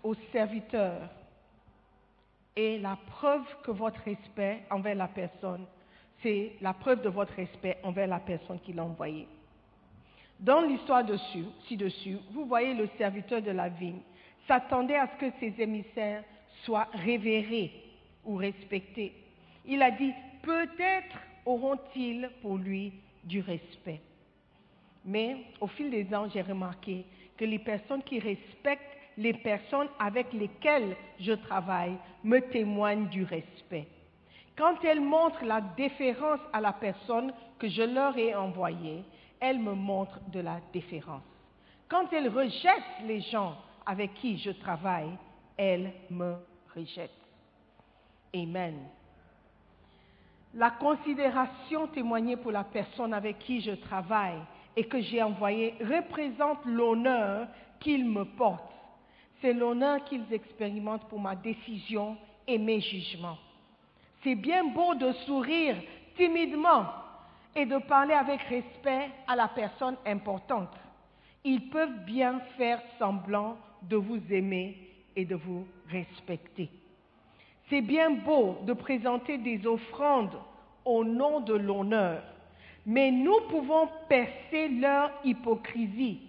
aux 0.03 0.14
serviteurs 0.33 1.09
est 2.57 2.81
la 2.81 2.96
preuve 3.07 3.44
que 3.62 3.70
votre 3.70 4.01
respect 4.01 4.62
envers 4.70 4.94
la 4.94 5.09
personne 5.09 5.66
c'est 6.23 6.53
la 6.61 6.73
preuve 6.73 7.03
de 7.03 7.09
votre 7.09 7.33
respect 7.35 7.79
envers 7.83 8.07
la 8.07 8.18
personne 8.18 8.61
qui 8.61 8.73
l'a 8.73 8.85
envoyé. 8.85 9.27
Dans 10.38 10.62
l'histoire 10.62 11.05
dessus, 11.05 11.44
ci-dessus, 11.66 12.18
vous 12.33 12.46
voyez 12.46 12.75
le 12.75 12.88
serviteur 12.99 13.42
de 13.42 13.51
la 13.51 13.68
vigne 13.68 14.01
s'attendait 14.46 14.96
à 14.96 15.09
ce 15.09 15.27
que 15.27 15.33
ses 15.38 15.55
émissaires 15.61 16.25
soient 16.64 16.88
révérés 16.92 17.73
ou 18.25 18.37
respectés. 18.37 19.12
Il 19.66 19.83
a 19.83 19.90
dit, 19.90 20.12
peut-être 20.42 21.16
auront-ils 21.44 22.31
pour 22.42 22.57
lui 22.57 22.92
du 23.25 23.40
respect. 23.40 24.01
Mais 25.05 25.37
au 25.61 25.66
fil 25.66 25.90
des 25.90 26.12
ans, 26.14 26.29
j'ai 26.33 26.42
remarqué 26.42 27.05
que 27.40 27.46
les 27.46 27.59
personnes 27.59 28.03
qui 28.03 28.18
respectent 28.18 28.98
les 29.16 29.33
personnes 29.33 29.88
avec 29.98 30.31
lesquelles 30.35 30.94
je 31.18 31.33
travaille 31.33 31.96
me 32.22 32.38
témoignent 32.38 33.09
du 33.09 33.24
respect. 33.24 33.88
Quand 34.59 34.85
elles 34.85 35.00
montrent 35.00 35.46
la 35.46 35.62
déférence 35.62 36.40
à 36.53 36.61
la 36.61 36.74
personne 36.74 37.33
que 37.59 37.66
je 37.66 37.81
leur 37.81 38.16
ai 38.18 38.35
envoyée, 38.35 39.05
elles 39.40 39.59
me 39.59 39.72
montrent 39.72 40.20
de 40.31 40.40
la 40.40 40.61
déférence. 40.70 41.22
Quand 41.88 42.12
elles 42.12 42.29
rejettent 42.29 43.07
les 43.07 43.22
gens 43.22 43.57
avec 43.87 44.12
qui 44.14 44.37
je 44.37 44.50
travaille, 44.50 45.11
elles 45.57 45.94
me 46.11 46.35
rejettent. 46.76 47.11
Amen. 48.35 48.76
La 50.53 50.72
considération 50.72 51.87
témoignée 51.87 52.37
pour 52.37 52.53
la 52.53 52.64
personne 52.64 53.14
avec 53.14 53.38
qui 53.38 53.62
je 53.62 53.72
travaille 53.72 54.40
et 54.76 54.85
que 54.85 55.00
j'ai 55.00 55.22
envoyée 55.22 55.74
représente 55.80 56.64
l'honneur 56.64 57.48
qu'ils 57.80 58.04
me 58.04 58.24
portent. 58.24 58.72
C'est 59.40 59.52
l'honneur 59.52 60.04
qu'ils 60.04 60.33
expérimentent 60.33 61.09
pour 61.09 61.20
ma 61.20 61.35
décision 61.35 62.16
et 62.46 62.59
mes 62.59 62.80
jugements. 62.80 63.38
C'est 64.22 64.35
bien 64.35 64.64
beau 64.64 64.94
de 64.94 65.12
sourire 65.24 65.76
timidement 66.16 66.85
et 67.54 67.64
de 67.64 67.78
parler 67.78 68.14
avec 68.14 68.40
respect 68.42 69.11
à 69.26 69.35
la 69.35 69.48
personne 69.48 69.96
importante. 70.06 70.74
Ils 71.44 71.70
peuvent 71.70 72.04
bien 72.04 72.40
faire 72.59 72.83
semblant 72.98 73.56
de 73.83 73.96
vous 73.96 74.20
aimer 74.30 74.76
et 75.16 75.24
de 75.24 75.35
vous 75.35 75.66
respecter. 75.88 76.68
C'est 77.68 77.80
bien 77.80 78.11
beau 78.11 78.59
de 78.66 78.72
présenter 78.72 79.38
des 79.38 79.66
offrandes 79.66 80.38
au 80.85 81.04
nom 81.04 81.40
de 81.40 81.54
l'honneur, 81.54 82.22
mais 82.90 83.12
nous 83.12 83.42
pouvons 83.48 83.88
percer 84.09 84.68
leur 84.68 85.12
hypocrisie 85.24 86.22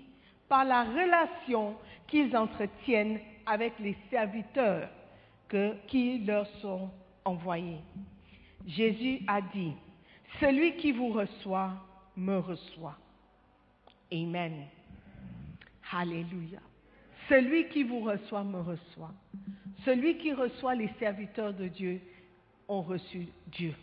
par 0.47 0.63
la 0.63 0.83
relation 0.83 1.75
qu'ils 2.05 2.37
entretiennent 2.37 3.19
avec 3.47 3.73
les 3.79 3.97
serviteurs 4.11 4.87
que- 5.47 5.75
qui 5.87 6.19
leur 6.19 6.45
sont 6.61 6.91
envoyés. 7.25 7.79
Jésus 8.67 9.21
a 9.25 9.41
dit, 9.41 9.73
celui 10.39 10.75
qui 10.75 10.91
vous 10.91 11.09
reçoit 11.09 11.71
me 12.15 12.37
reçoit. 12.37 12.97
Amen. 14.13 14.67
Alléluia. 15.91 16.59
Celui 17.27 17.69
qui 17.69 17.81
vous 17.81 18.01
reçoit 18.01 18.43
me 18.43 18.61
reçoit. 18.61 19.13
Celui 19.83 20.19
qui 20.19 20.31
reçoit 20.31 20.75
les 20.75 20.91
serviteurs 20.99 21.55
de 21.55 21.67
Dieu 21.69 21.99
ont 22.67 22.83
reçu 22.83 23.29
Dieu. 23.47 23.73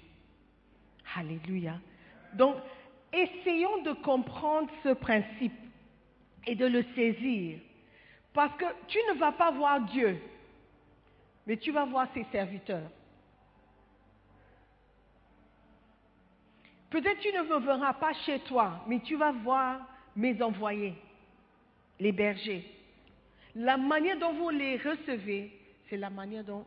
Alléluia. 1.17 1.81
Donc, 2.35 2.57
essayons 3.13 3.83
de 3.83 3.93
comprendre 3.93 4.69
ce 4.83 4.91
principe 4.91 5.53
et 6.47 6.55
de 6.55 6.67
le 6.67 6.83
saisir. 6.95 7.59
Parce 8.33 8.57
que 8.57 8.65
tu 8.87 8.99
ne 9.09 9.19
vas 9.19 9.33
pas 9.33 9.51
voir 9.51 9.81
Dieu, 9.81 10.21
mais 11.47 11.57
tu 11.57 11.73
vas 11.73 11.85
voir 11.85 12.09
ses 12.15 12.25
serviteurs. 12.31 12.91
Peut-être 16.91 17.21
tu 17.21 17.33
ne 17.33 17.43
me 17.43 17.59
verras 17.59 17.95
pas 17.95 18.15
chez 18.25 18.39
toi, 18.41 18.83
mais 18.87 19.01
tu 19.01 19.17
vas 19.17 19.33
voir 19.33 19.81
mes 20.17 20.41
envoyés, 20.43 20.95
les 22.01 22.13
bergers. 22.13 22.65
La 23.55 23.77
manière 23.77 24.19
dont 24.19 24.33
vous 24.33 24.51
les 24.51 24.77
recevez, 24.77 25.53
c'est 25.89 25.97
la 25.97 26.11
manière 26.11 26.45
dont 26.45 26.65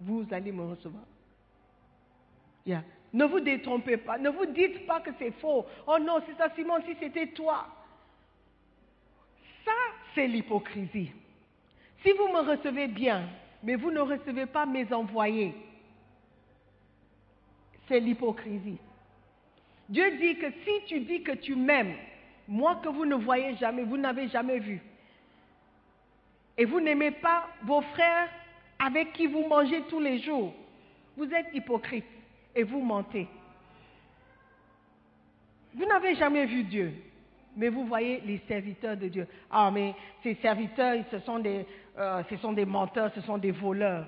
vous 0.00 0.26
allez 0.30 0.52
me 0.52 0.62
recevoir. 0.62 1.04
Yeah. 2.66 2.82
Ne 3.12 3.24
vous 3.24 3.40
détrompez 3.40 3.96
pas. 3.96 4.18
Ne 4.18 4.30
vous 4.30 4.46
dites 4.46 4.86
pas 4.86 5.00
que 5.00 5.10
c'est 5.18 5.32
faux. 5.40 5.66
Oh 5.86 5.98
non, 5.98 6.20
c'est 6.26 6.36
ça, 6.36 6.48
Simon, 6.54 6.76
si 6.86 6.94
c'était 7.00 7.26
toi. 7.28 7.66
Ça, 9.64 9.72
c'est 10.14 10.26
l'hypocrisie. 10.26 11.12
Si 12.02 12.12
vous 12.12 12.28
me 12.28 12.40
recevez 12.40 12.86
bien, 12.86 13.28
mais 13.62 13.74
vous 13.74 13.90
ne 13.90 14.00
recevez 14.00 14.46
pas 14.46 14.64
mes 14.64 14.90
envoyés, 14.92 15.54
c'est 17.88 18.00
l'hypocrisie. 18.00 18.78
Dieu 19.88 20.16
dit 20.18 20.36
que 20.36 20.46
si 20.64 20.86
tu 20.86 21.00
dis 21.00 21.22
que 21.22 21.32
tu 21.32 21.56
m'aimes, 21.56 21.94
moi 22.46 22.80
que 22.82 22.88
vous 22.88 23.04
ne 23.04 23.16
voyez 23.16 23.56
jamais, 23.56 23.82
vous 23.82 23.96
n'avez 23.96 24.28
jamais 24.28 24.60
vu, 24.60 24.80
et 26.56 26.64
vous 26.64 26.80
n'aimez 26.80 27.10
pas 27.10 27.48
vos 27.64 27.80
frères 27.80 28.28
avec 28.78 29.12
qui 29.12 29.26
vous 29.26 29.46
mangez 29.46 29.82
tous 29.88 30.00
les 30.00 30.20
jours, 30.20 30.54
vous 31.16 31.30
êtes 31.34 31.48
hypocrite 31.52 32.04
et 32.54 32.62
vous 32.62 32.80
mentez. 32.80 33.28
Vous 35.74 35.84
n'avez 35.86 36.14
jamais 36.16 36.46
vu 36.46 36.64
Dieu, 36.64 36.92
mais 37.56 37.68
vous 37.68 37.86
voyez 37.86 38.20
les 38.22 38.38
serviteurs 38.48 38.96
de 38.96 39.08
Dieu. 39.08 39.26
Ah, 39.50 39.70
mais 39.70 39.94
ces 40.22 40.34
serviteurs, 40.36 41.04
ce 41.10 41.18
sont 41.20 41.38
des, 41.38 41.64
euh, 41.96 42.22
ce 42.28 42.36
sont 42.38 42.52
des 42.52 42.64
menteurs, 42.64 43.12
ce 43.14 43.20
sont 43.20 43.38
des 43.38 43.52
voleurs. 43.52 44.06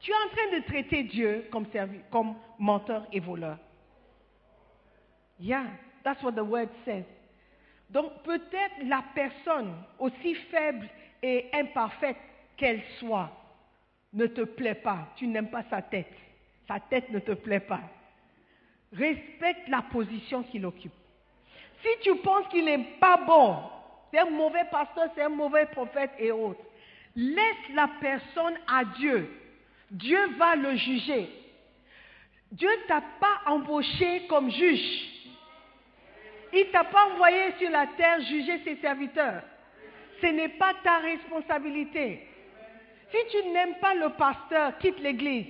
Tu 0.00 0.10
es 0.10 0.14
en 0.14 0.28
train 0.28 0.58
de 0.58 0.64
traiter 0.64 1.02
Dieu 1.04 1.46
comme, 1.50 1.66
comme 2.10 2.34
menteur 2.58 3.06
et 3.12 3.20
voleur. 3.20 3.58
Yeah, 5.38 5.66
that's 6.02 6.22
what 6.22 6.32
the 6.32 6.44
word 6.44 6.68
says. 6.84 7.04
Donc 7.90 8.22
peut-être 8.22 8.84
la 8.84 9.04
personne, 9.14 9.74
aussi 9.98 10.34
faible 10.34 10.88
et 11.22 11.50
imparfaite 11.52 12.16
qu'elle 12.56 12.82
soit, 12.98 13.30
ne 14.12 14.26
te 14.26 14.42
plaît 14.42 14.74
pas. 14.74 15.08
Tu 15.16 15.26
n'aimes 15.26 15.50
pas 15.50 15.64
sa 15.70 15.82
tête. 15.82 16.12
Sa 16.68 16.80
tête 16.80 17.10
ne 17.10 17.18
te 17.18 17.32
plaît 17.32 17.60
pas. 17.60 17.80
Respecte 18.92 19.68
la 19.68 19.82
position 19.82 20.42
qu'il 20.44 20.64
occupe. 20.66 20.92
Si 21.82 21.88
tu 22.02 22.16
penses 22.16 22.48
qu'il 22.48 22.64
n'est 22.64 22.96
pas 23.00 23.18
bon, 23.18 23.58
c'est 24.10 24.20
un 24.20 24.30
mauvais 24.30 24.64
pasteur, 24.70 25.08
c'est 25.14 25.22
un 25.22 25.28
mauvais 25.28 25.66
prophète 25.66 26.12
et 26.18 26.32
autres, 26.32 26.60
laisse 27.14 27.74
la 27.74 27.88
personne 28.00 28.56
à 28.66 28.84
Dieu. 28.84 29.28
Dieu 29.90 30.18
va 30.36 30.56
le 30.56 30.76
juger. 30.76 31.28
Dieu 32.52 32.68
ne 32.68 32.88
t'a 32.88 33.02
pas 33.20 33.50
embauché 33.50 34.26
comme 34.28 34.50
juge. 34.50 35.12
Il 36.52 36.66
ne 36.66 36.72
t'a 36.72 36.84
pas 36.84 37.06
envoyé 37.12 37.52
sur 37.58 37.70
la 37.70 37.86
terre 37.88 38.20
juger 38.22 38.60
ses 38.64 38.76
serviteurs. 38.76 39.42
Ce 40.20 40.26
n'est 40.26 40.50
pas 40.50 40.72
ta 40.82 40.98
responsabilité. 40.98 42.26
Si 43.10 43.18
tu 43.30 43.48
n'aimes 43.48 43.76
pas 43.80 43.94
le 43.94 44.10
pasteur, 44.10 44.78
quitte 44.78 44.98
l'église. 45.00 45.46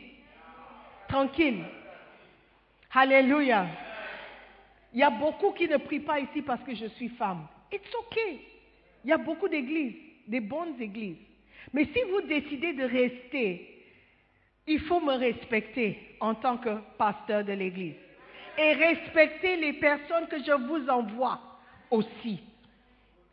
Tranquille. 1.09 1.65
Alléluia. 2.93 3.67
Il 4.93 5.01
y 5.01 5.03
a 5.03 5.11
beaucoup 5.11 5.53
qui 5.53 5.69
ne 5.69 5.77
prient 5.77 6.01
pas 6.01 6.19
ici 6.21 6.43
parce 6.43 6.63
que 6.63 6.75
je 6.75 6.87
suis 6.87 7.11
femme. 7.11 7.47
It's 7.71 7.95
okay. 7.95 8.41
Il 9.05 9.11
y 9.11 9.13
a 9.13 9.19
beaucoup 9.19 9.49
d'églises, 9.49 9.95
des 10.27 10.41
bonnes 10.41 10.81
églises. 10.81 11.19
Mais 11.73 11.85
si 11.85 12.01
vous 12.11 12.23
décidez 12.23 12.73
de 12.73 12.85
rester, 12.85 13.85
il 14.67 14.81
faut 14.81 15.01
me 15.01 15.15
respecter 15.15 16.17
en 16.21 16.35
tant 16.35 16.57
que 16.57 16.71
pasteur 16.97 17.45
de 17.45 17.53
l'église. 17.53 17.95
Et 18.59 18.73
respecter 18.73 19.57
les 19.57 19.75
personnes 19.75 20.27
que 20.29 20.39
je 20.43 20.53
vous 20.53 20.89
envoie 20.89 21.41
aussi. 21.91 22.41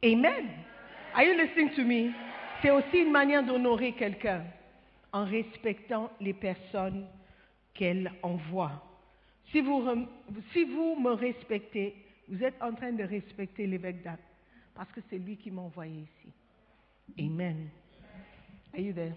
Amen. 0.03 0.49
Are 1.15 1.23
you 1.23 1.33
listening 1.33 1.69
to 1.75 1.83
me? 1.83 2.11
C'est 2.61 2.71
aussi 2.71 2.97
une 2.97 3.11
manière 3.11 3.43
d'honorer 3.43 3.93
quelqu'un 3.93 4.43
en 5.13 5.25
respectant 5.25 6.11
les 6.19 6.33
personnes 6.33 7.07
qu'elle 7.73 8.11
envoie. 8.21 8.83
Si 9.51 9.61
vous, 9.61 9.81
me 9.81 11.11
respectez, 11.11 11.95
vous 12.27 12.43
êtes 12.43 12.61
en 12.61 12.73
train 12.73 12.91
de 12.91 13.03
respecter 13.03 13.67
l'évêque 13.67 14.01
d'Ac, 14.03 14.19
parce 14.73 14.91
que 14.91 15.01
c'est 15.09 15.17
lui 15.17 15.37
qui 15.37 15.51
m'a 15.51 15.61
envoyé 15.61 16.01
ici. 16.01 16.33
Amen. 17.19 17.69
Are 18.73 18.79
you 18.79 18.93
there? 18.93 19.13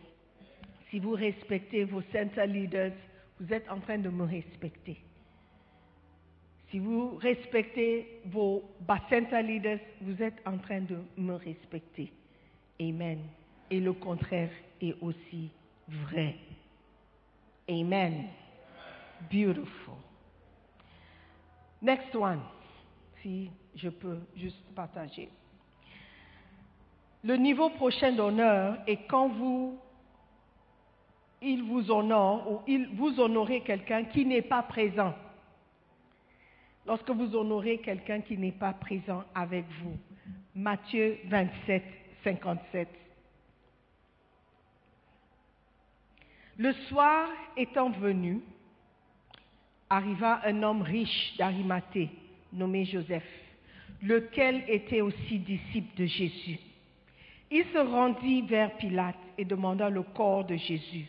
Si 0.90 0.98
vous 0.98 1.12
respectez 1.12 1.84
vos 1.84 2.02
center 2.12 2.46
leaders, 2.46 2.92
vous 3.40 3.52
êtes 3.52 3.68
en 3.70 3.80
train 3.80 3.98
de 3.98 4.08
me 4.08 4.24
respecter. 4.24 4.98
Si 6.70 6.78
vous 6.78 7.16
respectez 7.16 8.20
vos 8.26 8.62
center 9.08 9.42
leaders, 9.42 9.78
vous 10.00 10.20
êtes 10.22 10.40
en 10.44 10.58
train 10.58 10.80
de 10.80 10.98
me 11.16 11.34
respecter. 11.34 12.12
Amen. 12.80 13.20
Et 13.70 13.80
le 13.80 13.92
contraire 13.92 14.50
est 14.80 14.94
aussi 15.00 15.50
vrai. 15.88 16.34
Amen. 17.68 18.26
Beautiful. 19.30 19.94
Next 21.82 22.14
one, 22.14 22.40
si 23.22 23.50
je 23.74 23.88
peux 23.88 24.18
juste 24.36 24.62
partager. 24.74 25.28
Le 27.22 27.36
niveau 27.36 27.70
prochain 27.70 28.12
d'honneur 28.12 28.78
est 28.86 29.06
quand 29.08 29.28
vous, 29.28 29.78
il 31.42 31.62
vous 31.64 31.90
honore 31.90 32.50
ou 32.50 32.60
il 32.66 32.88
vous 32.94 33.20
honorez 33.20 33.62
quelqu'un 33.62 34.04
qui 34.04 34.24
n'est 34.24 34.42
pas 34.42 34.62
présent. 34.62 35.14
Lorsque 36.86 37.10
vous 37.10 37.34
honorez 37.34 37.78
quelqu'un 37.78 38.20
qui 38.20 38.38
n'est 38.38 38.52
pas 38.52 38.72
présent 38.72 39.24
avec 39.34 39.64
vous. 39.82 39.96
Matthieu 40.54 41.18
27, 41.26 41.82
57. 42.22 42.88
Le 46.58 46.72
soir 46.88 47.28
étant 47.56 47.90
venu, 47.90 48.40
arriva 49.88 50.40
un 50.44 50.62
homme 50.62 50.82
riche 50.82 51.34
d'Arimathée, 51.38 52.10
nommé 52.52 52.84
Joseph, 52.84 53.28
lequel 54.02 54.64
était 54.68 55.00
aussi 55.00 55.38
disciple 55.38 55.96
de 55.96 56.06
Jésus. 56.06 56.58
Il 57.50 57.64
se 57.72 57.78
rendit 57.78 58.42
vers 58.42 58.76
Pilate 58.76 59.16
et 59.38 59.44
demanda 59.44 59.88
le 59.88 60.02
corps 60.02 60.44
de 60.44 60.56
Jésus. 60.56 61.06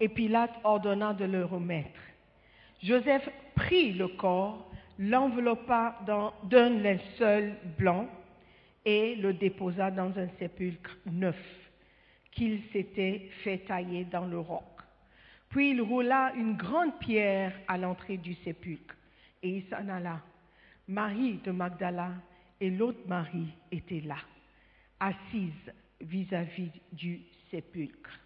Et 0.00 0.08
Pilate 0.08 0.54
ordonna 0.62 1.12
de 1.12 1.24
le 1.24 1.44
remettre. 1.44 2.00
Joseph 2.82 3.28
prit 3.54 3.92
le 3.92 4.08
corps, 4.08 4.70
l'enveloppa 4.98 5.98
d'un 6.04 6.70
linceul 6.70 7.56
blanc 7.78 8.06
et 8.84 9.16
le 9.16 9.32
déposa 9.32 9.90
dans 9.90 10.16
un 10.18 10.28
sépulcre 10.38 10.96
neuf 11.06 11.38
qu'il 12.32 12.60
s'était 12.72 13.28
fait 13.42 13.58
tailler 13.58 14.04
dans 14.04 14.26
le 14.26 14.38
roc. 14.38 14.73
Puis 15.54 15.70
il 15.70 15.80
roula 15.82 16.32
une 16.34 16.56
grande 16.56 16.98
pierre 16.98 17.52
à 17.68 17.78
l'entrée 17.78 18.16
du 18.16 18.34
sépulcre 18.42 18.96
et 19.40 19.58
il 19.58 19.62
s'en 19.68 19.88
alla. 19.88 20.20
Marie 20.88 21.38
de 21.44 21.52
Magdala 21.52 22.10
et 22.60 22.70
l'autre 22.70 23.06
Marie 23.06 23.54
étaient 23.70 24.00
là, 24.00 24.16
assises 24.98 25.72
vis-à-vis 26.00 26.72
du 26.90 27.20
sépulcre. 27.52 28.18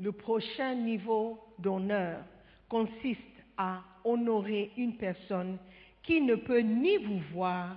Le 0.00 0.12
prochain 0.12 0.76
niveau 0.76 1.38
d'honneur 1.58 2.24
consiste 2.70 3.20
à 3.58 3.82
honorer 4.02 4.70
une 4.78 4.96
personne 4.96 5.58
qui 6.02 6.22
ne 6.22 6.36
peut 6.36 6.60
ni 6.60 6.96
vous 7.04 7.20
voir 7.34 7.76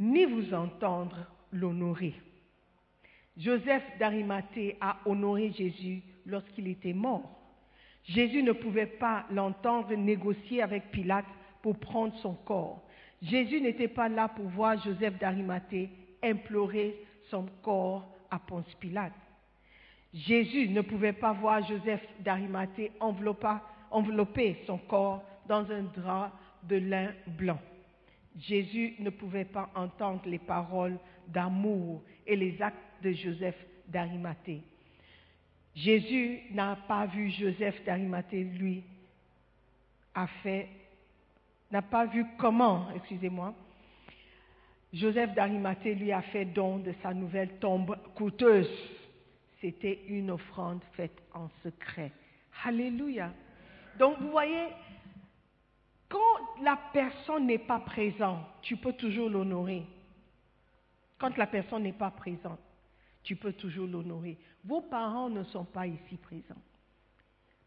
ni 0.00 0.24
vous 0.24 0.52
entendre 0.52 1.24
l'honorer. 1.52 2.14
Joseph 3.36 3.84
d'Arimathée 4.00 4.76
a 4.80 4.98
honoré 5.06 5.52
Jésus 5.52 6.02
lorsqu'il 6.26 6.68
était 6.68 6.92
mort. 6.92 7.38
Jésus 8.04 8.42
ne 8.42 8.52
pouvait 8.52 8.86
pas 8.86 9.26
l'entendre 9.30 9.94
négocier 9.94 10.62
avec 10.62 10.90
Pilate 10.90 11.26
pour 11.62 11.78
prendre 11.78 12.14
son 12.18 12.34
corps. 12.34 12.82
Jésus 13.22 13.60
n'était 13.60 13.88
pas 13.88 14.08
là 14.08 14.28
pour 14.28 14.46
voir 14.46 14.82
Joseph 14.82 15.18
d'Arimathée 15.18 15.88
implorer 16.22 16.96
son 17.30 17.46
corps 17.62 18.08
à 18.30 18.38
Ponce 18.38 18.74
Pilate. 18.80 19.12
Jésus 20.12 20.68
ne 20.68 20.80
pouvait 20.82 21.12
pas 21.12 21.32
voir 21.32 21.66
Joseph 21.66 22.02
d'Arimathée 22.20 22.92
envelopper 23.00 24.56
son 24.66 24.78
corps 24.78 25.22
dans 25.46 25.70
un 25.70 25.82
drap 25.82 26.32
de 26.64 26.76
lin 26.76 27.12
blanc. 27.26 27.58
Jésus 28.38 28.94
ne 28.98 29.10
pouvait 29.10 29.44
pas 29.44 29.70
entendre 29.74 30.22
les 30.26 30.38
paroles 30.38 30.98
d'amour 31.28 32.02
et 32.26 32.36
les 32.36 32.60
actes 32.60 32.78
de 33.02 33.12
Joseph 33.12 33.56
d'Arimathée. 33.88 34.62
Jésus 35.74 36.40
n'a 36.50 36.76
pas 36.86 37.06
vu 37.06 37.30
Joseph 37.30 37.82
d'Arimathée, 37.84 38.44
lui, 38.44 38.84
a 40.14 40.26
fait, 40.42 40.68
n'a 41.70 41.82
pas 41.82 42.04
vu 42.06 42.26
comment, 42.38 42.88
excusez-moi, 42.94 43.54
Joseph 44.92 45.32
d'Arimathée 45.34 45.94
lui 45.94 46.12
a 46.12 46.20
fait 46.20 46.44
don 46.44 46.78
de 46.78 46.92
sa 47.02 47.14
nouvelle 47.14 47.58
tombe 47.58 47.96
coûteuse. 48.14 48.68
C'était 49.60 50.00
une 50.08 50.30
offrande 50.30 50.82
faite 50.92 51.22
en 51.32 51.48
secret. 51.62 52.12
Alléluia. 52.64 53.32
Donc 53.98 54.18
vous 54.20 54.30
voyez, 54.30 54.66
quand 56.08 56.18
la 56.62 56.78
personne 56.92 57.46
n'est 57.46 57.58
pas 57.58 57.78
présente, 57.78 58.44
tu 58.60 58.76
peux 58.76 58.92
toujours 58.92 59.30
l'honorer. 59.30 59.86
Quand 61.18 61.36
la 61.38 61.46
personne 61.46 61.84
n'est 61.84 61.92
pas 61.92 62.10
présente, 62.10 62.60
tu 63.22 63.36
peux 63.36 63.52
toujours 63.52 63.86
l'honorer. 63.86 64.38
Vos 64.64 64.80
parents 64.80 65.30
ne 65.30 65.44
sont 65.44 65.64
pas 65.64 65.86
ici 65.86 66.16
présents, 66.16 66.62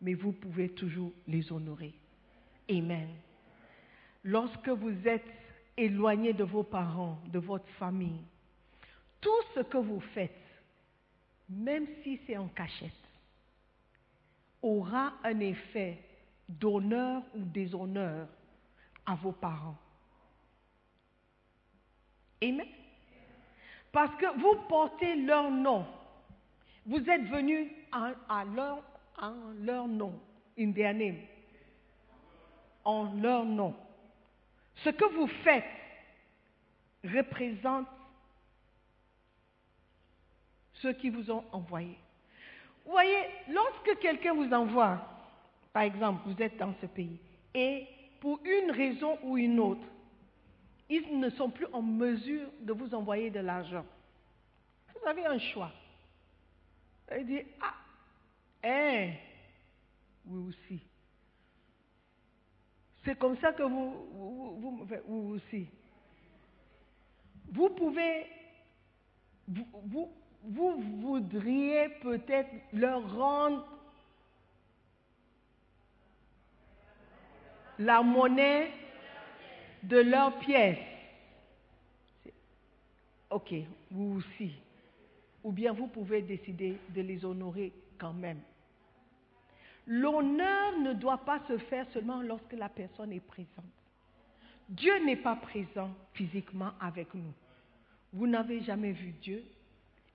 mais 0.02 0.14
vous 0.14 0.32
pouvez 0.32 0.70
toujours 0.70 1.12
les 1.28 1.52
honorer. 1.52 1.94
Amen. 2.70 3.10
Lorsque 4.24 4.70
vous 4.70 5.08
êtes 5.08 5.26
éloigné 5.78 6.34
de 6.34 6.44
vos 6.44 6.64
parents, 6.64 7.20
de 7.32 7.40
votre 7.40 7.70
famille, 7.80 8.22
tout 9.22 9.42
ce 9.54 9.62
que 9.62 9.78
vous 9.78 10.00
faites, 10.14 10.32
même 11.50 11.86
si 12.04 12.20
c'est 12.26 12.38
en 12.38 12.48
cachette, 12.48 12.92
aura 14.62 15.14
un 15.24 15.40
effet 15.40 16.00
d'honneur 16.50 17.24
ou 17.36 17.42
déshonneur 17.44 18.28
à 19.06 19.16
vos 19.16 19.32
parents. 19.32 19.78
Amen. 22.42 22.68
Parce 23.96 24.14
que 24.18 24.26
vous 24.42 24.56
portez 24.68 25.16
leur 25.16 25.50
nom. 25.50 25.88
Vous 26.86 27.10
êtes 27.10 27.30
venus 27.30 27.72
à, 27.94 28.44
leur, 28.44 28.84
en 29.18 29.34
leur 29.62 29.88
nom, 29.88 30.20
in 30.60 30.74
en 32.84 33.14
leur 33.14 33.46
nom. 33.46 33.74
Ce 34.84 34.90
que 34.90 35.06
vous 35.16 35.28
faites 35.46 35.64
représente 37.06 37.88
ceux 40.74 40.92
qui 40.92 41.10
vous 41.10 41.32
ont 41.32 41.46
envoyé. 41.54 41.98
Vous 42.84 42.92
voyez, 42.92 43.24
lorsque 43.48 43.98
quelqu'un 44.00 44.34
vous 44.34 44.54
envoie, 44.54 45.08
par 45.72 45.84
exemple, 45.84 46.22
vous 46.26 46.42
êtes 46.44 46.58
dans 46.58 46.74
ce 46.82 46.86
pays, 46.86 47.18
et 47.54 47.88
pour 48.20 48.42
une 48.44 48.72
raison 48.72 49.18
ou 49.24 49.38
une 49.38 49.58
autre, 49.58 49.88
ils 50.90 51.20
ne 51.20 51.30
sont 51.32 51.50
plus 51.50 51.68
en 51.74 51.82
mesure 51.82 52.48
de 52.62 52.74
vous 52.74 52.94
envoyer 52.94 53.30
de 53.30 53.40
l'argent. 53.40 53.86
Vous 54.94 55.08
avez 55.08 55.26
un 55.26 55.40
choix. 55.40 55.72
Il 57.18 57.26
dit, 57.26 57.42
ah, 57.62 57.74
hein, 58.64 59.14
oui 60.26 60.50
aussi. 60.50 60.82
C'est 63.04 63.18
comme 63.18 63.38
ça 63.38 63.54
que 63.54 63.64
vous, 63.64 64.88
vous, 65.08 65.36
aussi. 65.36 65.68
Vous 67.52 67.70
pouvez, 67.70 68.26
vous, 69.48 70.12
vous 70.44 70.82
voudriez 71.02 71.90
peut-être 72.02 72.50
leur 72.74 73.16
rendre 73.16 73.68
la 77.78 78.02
monnaie 78.02 78.72
de 79.88 79.98
leurs 79.98 80.38
pièces. 80.40 80.78
Ok, 83.30 83.54
vous 83.92 84.18
aussi. 84.18 84.54
Ou 85.44 85.52
bien 85.52 85.74
vous 85.74 85.88
pouvez 85.88 86.22
décider 86.22 86.78
de 86.90 87.02
les 87.02 87.24
honorer 87.24 87.72
quand 88.00 88.14
même. 88.14 88.40
L'honneur 89.88 90.80
ne 90.80 90.94
doit 90.94 91.20
pas 91.20 91.40
se 91.48 91.58
faire 91.58 91.86
seulement 91.92 92.22
lorsque 92.22 92.54
la 92.54 92.70
personne 92.70 93.14
est 93.14 93.20
présente. 93.20 93.66
Dieu 94.68 95.06
n'est 95.06 95.18
pas 95.18 95.36
présent 95.36 95.92
physiquement 96.14 96.72
avec 96.80 97.14
nous. 97.14 97.34
Vous 98.14 98.26
n'avez 98.26 98.62
jamais 98.64 98.94
vu 98.94 99.12
Dieu 99.22 99.44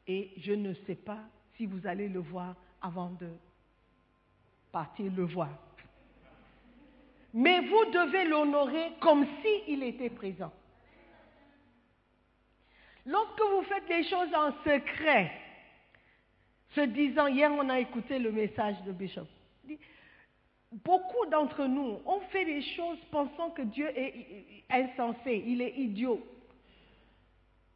et 0.09 0.33
je 0.38 0.52
ne 0.52 0.74
sais 0.87 0.96
pas 0.96 1.20
si 1.56 1.66
vous 1.66 1.87
allez 1.87 2.09
le 2.09 2.18
voir 2.18 2.56
avant 2.83 3.11
de 3.11 3.28
partir 4.72 5.12
le 5.12 5.24
voir. 5.24 5.50
Mais 7.32 7.60
vous 7.60 7.84
devez 7.92 8.24
l'honorer 8.24 8.92
comme 9.00 9.26
s'il 9.42 9.82
était 9.82 10.10
présent. 10.10 10.52
Lorsque 13.06 13.40
vous 13.40 13.62
faites 13.62 13.88
les 13.88 14.04
choses 14.04 14.34
en 14.34 14.52
secret, 14.64 15.32
se 16.74 16.80
disant, 16.82 17.26
hier 17.26 17.50
on 17.52 17.68
a 17.68 17.80
écouté 17.80 18.18
le 18.18 18.30
message 18.30 18.76
de 18.86 18.92
Bishop, 18.92 19.26
beaucoup 20.84 21.26
d'entre 21.30 21.64
nous, 21.64 21.98
ont 22.04 22.20
fait 22.30 22.44
des 22.44 22.62
choses 22.62 22.98
pensant 23.10 23.50
que 23.50 23.62
Dieu 23.62 23.88
est 23.96 24.64
insensé, 24.70 25.42
il 25.46 25.62
est 25.62 25.76
idiot. 25.76 26.20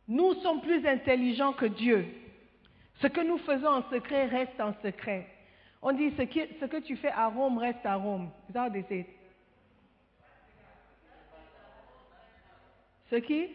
Nous 0.06 0.34
sommes 0.34 0.60
plus 0.60 0.86
intelligents 0.86 1.54
que 1.54 1.66
Dieu. 1.66 2.06
Ce 3.00 3.06
que 3.06 3.20
nous 3.20 3.38
faisons 3.38 3.68
en 3.68 3.90
secret 3.90 4.26
reste 4.26 4.60
en 4.60 4.74
secret. 4.82 5.26
On 5.82 5.92
dit 5.92 6.12
ce, 6.16 6.66
que 6.66 6.78
tu 6.78 6.96
fais 6.96 7.10
à 7.10 7.28
Rome 7.28 7.58
reste 7.58 7.84
à 7.84 7.96
Rome. 7.96 8.30
Ce 13.14 13.20
qui? 13.20 13.48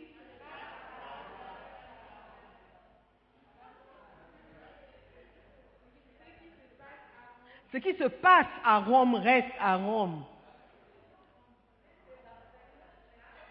Se 7.98 8.08
passe 8.08 8.48
à 8.64 8.80
Rome 8.80 9.16
reste 9.16 9.52
à 9.60 9.76
Rome. 9.76 10.24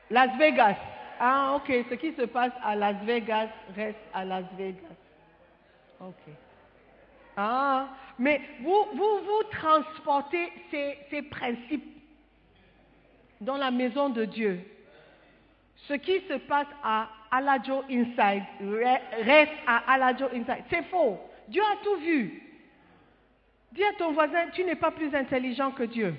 Las 0.09 0.35
Vegas. 0.39 0.77
Ah, 1.21 1.55
ok. 1.57 1.67
Ce 1.91 1.95
qui 1.97 2.15
se 2.15 2.23
passe 2.23 2.53
à 2.65 2.75
Las 2.75 2.97
Vegas 3.05 3.49
reste 3.77 3.99
à 4.15 4.25
Las 4.25 4.45
Vegas. 4.57 4.97
Ok. 6.01 6.33
Ah, 7.37 7.89
mais 8.19 8.41
vous, 8.63 8.87
vous, 8.95 9.19
vous 9.19 9.43
transportez 9.51 10.51
ces 10.71 11.23
principes 11.23 12.01
dans 13.43 13.59
la 13.59 13.71
maison 13.71 14.09
de 14.09 14.25
Dieu. 14.25 14.65
Ce 15.87 15.95
qui 15.95 16.21
se 16.29 16.35
passe 16.35 16.67
à 16.83 17.09
Alajo 17.31 17.83
Inside 17.91 18.43
reste 19.25 19.53
à 19.67 19.93
Alajo 19.93 20.27
Inside. 20.27 20.65
C'est 20.71 20.85
faux. 20.85 21.19
Dieu 21.49 21.63
a 21.63 21.77
tout 21.83 21.97
vu. 21.97 22.43
Dis 23.73 23.85
à 23.85 23.93
ton 23.95 24.13
voisin, 24.13 24.49
tu 24.53 24.65
n'es 24.65 24.75
pas 24.75 24.91
plus 24.91 25.15
intelligent 25.15 25.71
que 25.73 25.85
Dieu. 25.85 26.15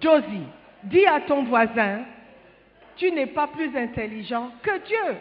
Josie, 0.00 0.46
dis 0.84 1.06
à 1.06 1.20
ton 1.20 1.44
voisin, 1.44 2.04
tu 2.96 3.10
n'es 3.12 3.26
pas 3.26 3.48
plus 3.48 3.76
intelligent 3.76 4.52
que 4.62 4.78
Dieu. 4.86 5.16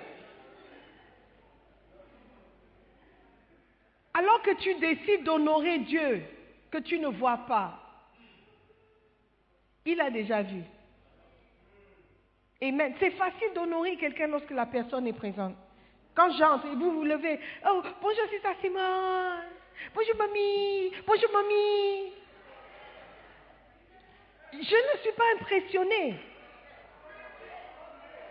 Alors 4.14 4.42
que 4.42 4.56
tu 4.56 4.76
décides 4.76 5.24
d'honorer 5.24 5.80
Dieu, 5.80 6.24
que 6.72 6.78
tu 6.80 7.00
ne 7.00 7.08
vois 7.08 7.38
pas, 7.38 7.80
il 9.86 10.00
a 10.02 10.10
déjà 10.10 10.42
vu. 10.42 10.62
Amen. 12.62 12.94
C'est 13.00 13.12
facile 13.12 13.54
d'honorer 13.56 13.96
quelqu'un 13.96 14.28
lorsque 14.28 14.52
la 14.52 14.66
personne 14.66 15.08
est 15.08 15.14
présente. 15.14 15.56
Quand 16.14 16.30
j'entre 16.38 16.66
et 16.68 16.76
vous 16.76 16.92
vous 16.92 17.04
levez, 17.06 17.40
oh, 17.66 17.82
bonjour, 18.02 18.24
c'est 18.30 18.42
ça. 18.42 18.50
Bonjour, 19.96 20.16
mamie. 20.18 20.92
Bonjour, 21.08 21.32
mamie. 21.32 22.14
Je 24.52 24.58
ne 24.58 25.02
suis 25.02 25.12
pas 25.16 25.24
impressionnée. 25.40 26.16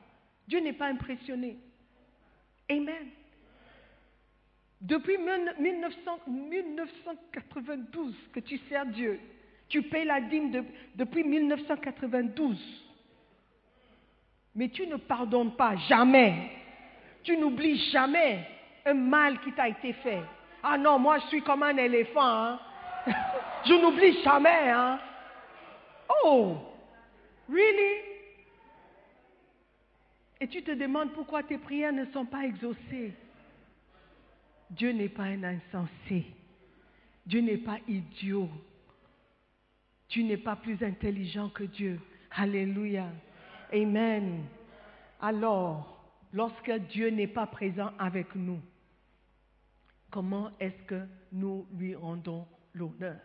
Dieu 0.47 0.59
n'est 0.59 0.73
pas 0.73 0.87
impressionné. 0.87 1.57
Amen. 2.69 3.11
Depuis 4.83 5.17
1992 5.17 8.13
que 8.33 8.41
tu 8.41 8.57
sers 8.69 8.85
Dieu, 8.87 9.17
tu 9.69 9.81
payes 9.83 10.03
la 10.03 10.19
dîme 10.19 10.51
depuis 10.93 11.23
1992. 11.23 12.57
Mais 14.55 14.67
tu 14.67 14.85
ne 14.85 14.97
pardonnes 14.97 15.55
pas, 15.55 15.77
jamais. 15.87 16.51
Tu 17.23 17.37
n'oublies 17.37 17.77
jamais 17.91 18.45
un 18.85 18.93
mal 18.93 19.39
qui 19.39 19.53
t'a 19.53 19.69
été 19.69 19.93
fait. 19.93 20.21
Ah 20.61 20.77
non, 20.77 20.99
moi 20.99 21.17
je 21.19 21.27
suis 21.27 21.41
comme 21.41 21.63
un 21.63 21.77
éléphant. 21.77 22.21
Hein. 22.21 22.59
je 23.65 23.75
n'oublie 23.75 24.21
jamais. 24.21 24.69
Hein. 24.69 24.99
Oh, 26.25 26.57
really? 27.49 28.01
Et 30.41 30.47
tu 30.49 30.61
te 30.61 30.71
demandes 30.71 31.13
pourquoi 31.13 31.41
tes 31.41 31.57
prières 31.57 31.93
ne 31.93 32.03
sont 32.07 32.25
pas 32.25 32.43
exaucées. 32.43 33.13
Dieu 34.75 34.91
n'est 34.91 35.09
pas 35.09 35.23
un 35.23 35.43
insensé. 35.43 36.25
Dieu 37.25 37.41
n'est 37.41 37.57
pas 37.57 37.77
idiot. 37.87 38.49
Tu 40.07 40.23
n'es 40.23 40.37
pas 40.37 40.55
plus 40.55 40.81
intelligent 40.83 41.49
que 41.49 41.63
Dieu. 41.63 41.99
Alléluia. 42.31 43.07
Amen. 43.71 44.45
Alors, 45.21 46.03
lorsque 46.33 46.71
Dieu 46.89 47.09
n'est 47.09 47.27
pas 47.27 47.45
présent 47.45 47.91
avec 47.99 48.35
nous, 48.35 48.59
comment 50.09 50.49
est-ce 50.59 50.83
que 50.87 51.07
nous 51.31 51.67
lui 51.77 51.95
rendons 51.95 52.47
l'honneur? 52.73 53.19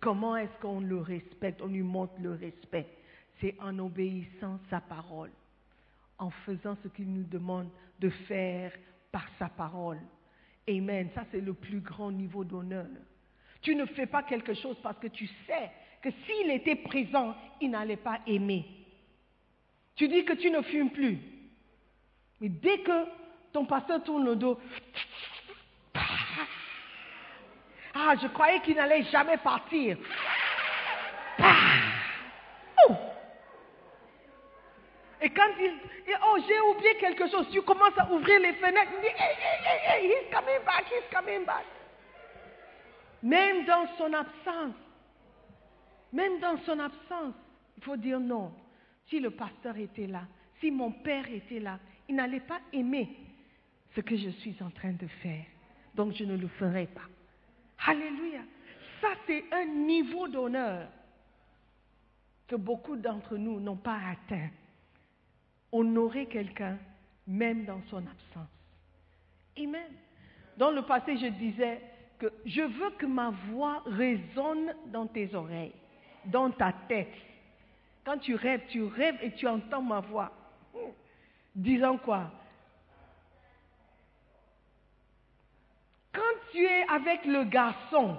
Comment 0.00 0.36
est-ce 0.36 0.60
qu'on 0.60 0.80
le 0.80 0.98
respecte, 0.98 1.60
on 1.60 1.66
lui 1.66 1.82
montre 1.82 2.14
le 2.20 2.32
respect 2.32 2.86
C'est 3.40 3.54
en 3.60 3.78
obéissant 3.78 4.60
sa 4.70 4.80
parole, 4.80 5.30
en 6.18 6.30
faisant 6.30 6.76
ce 6.82 6.88
qu'il 6.88 7.12
nous 7.12 7.24
demande 7.24 7.68
de 8.00 8.08
faire 8.08 8.72
par 9.12 9.28
sa 9.38 9.48
parole. 9.48 10.00
Amen. 10.68 11.08
Ça, 11.14 11.24
c'est 11.30 11.40
le 11.40 11.54
plus 11.54 11.80
grand 11.80 12.10
niveau 12.10 12.44
d'honneur. 12.44 12.86
Tu 13.62 13.74
ne 13.74 13.86
fais 13.86 14.06
pas 14.06 14.22
quelque 14.22 14.54
chose 14.54 14.76
parce 14.82 14.98
que 14.98 15.08
tu 15.08 15.26
sais 15.46 15.70
que 16.02 16.10
s'il 16.26 16.50
était 16.50 16.76
présent, 16.76 17.34
il 17.60 17.70
n'allait 17.70 17.96
pas 17.96 18.20
aimer. 18.26 18.64
Tu 19.96 20.08
dis 20.08 20.24
que 20.24 20.34
tu 20.34 20.50
ne 20.50 20.62
fumes 20.62 20.90
plus. 20.90 21.18
Mais 22.40 22.48
dès 22.48 22.78
que 22.80 23.04
ton 23.52 23.64
pasteur 23.64 24.02
tourne 24.04 24.24
le 24.24 24.36
dos, 24.36 24.60
ah, 27.94 28.14
je 28.22 28.28
croyais 28.28 28.60
qu'il 28.60 28.76
n'allait 28.76 29.02
jamais 29.04 29.38
partir. 29.38 29.98
Oh! 32.88 32.94
Et 35.20 35.30
oh, 36.26 36.36
j'ai 36.46 36.60
oublié 36.60 36.94
quelque 37.00 37.28
chose, 37.28 37.46
tu 37.50 37.62
commences 37.62 37.96
à 37.98 38.10
ouvrir 38.10 38.40
les 38.40 38.54
fenêtres, 38.54 38.90
il 38.96 39.00
dit, 39.00 39.14
hey, 39.16 39.36
hey, 39.64 39.80
hey, 39.86 40.10
he's 40.10 40.32
coming 40.32 40.64
back, 40.64 40.84
he's 40.86 41.04
coming 41.12 41.44
back. 41.44 41.64
Même 43.22 43.64
dans 43.64 43.86
son 43.96 44.12
absence, 44.12 44.74
même 46.12 46.38
dans 46.40 46.58
son 46.64 46.78
absence, 46.78 47.34
il 47.76 47.84
faut 47.84 47.96
dire 47.96 48.20
non. 48.20 48.52
Si 49.08 49.20
le 49.20 49.30
pasteur 49.30 49.76
était 49.76 50.06
là, 50.06 50.22
si 50.60 50.70
mon 50.70 50.90
père 50.90 51.28
était 51.30 51.60
là, 51.60 51.78
il 52.08 52.16
n'allait 52.16 52.40
pas 52.40 52.60
aimer 52.72 53.08
ce 53.94 54.00
que 54.00 54.16
je 54.16 54.30
suis 54.30 54.56
en 54.62 54.70
train 54.70 54.92
de 54.92 55.06
faire. 55.22 55.44
Donc 55.94 56.14
je 56.14 56.24
ne 56.24 56.36
le 56.36 56.48
ferai 56.48 56.86
pas. 56.86 57.08
Alléluia. 57.86 58.40
Ça, 59.00 59.08
c'est 59.26 59.44
un 59.52 59.64
niveau 59.64 60.28
d'honneur 60.28 60.88
que 62.46 62.56
beaucoup 62.56 62.96
d'entre 62.96 63.36
nous 63.36 63.60
n'ont 63.60 63.76
pas 63.76 63.98
atteint 64.10 64.48
honorer 65.72 66.26
quelqu'un 66.26 66.78
même 67.26 67.64
dans 67.64 67.80
son 67.90 67.98
absence. 67.98 68.48
Amen. 69.58 69.92
Dans 70.56 70.70
le 70.70 70.82
passé, 70.82 71.16
je 71.18 71.26
disais 71.26 71.80
que 72.18 72.32
je 72.44 72.62
veux 72.62 72.90
que 72.98 73.06
ma 73.06 73.30
voix 73.50 73.82
résonne 73.86 74.74
dans 74.86 75.06
tes 75.06 75.34
oreilles, 75.34 75.74
dans 76.24 76.50
ta 76.50 76.72
tête. 76.88 77.14
Quand 78.04 78.18
tu 78.18 78.34
rêves, 78.34 78.62
tu 78.68 78.82
rêves 78.82 79.18
et 79.22 79.32
tu 79.32 79.46
entends 79.46 79.82
ma 79.82 80.00
voix. 80.00 80.32
Disant 81.54 81.98
quoi? 81.98 82.30
Quand 86.12 86.20
tu 86.52 86.64
es 86.64 86.86
avec 86.88 87.24
le 87.24 87.44
garçon, 87.44 88.16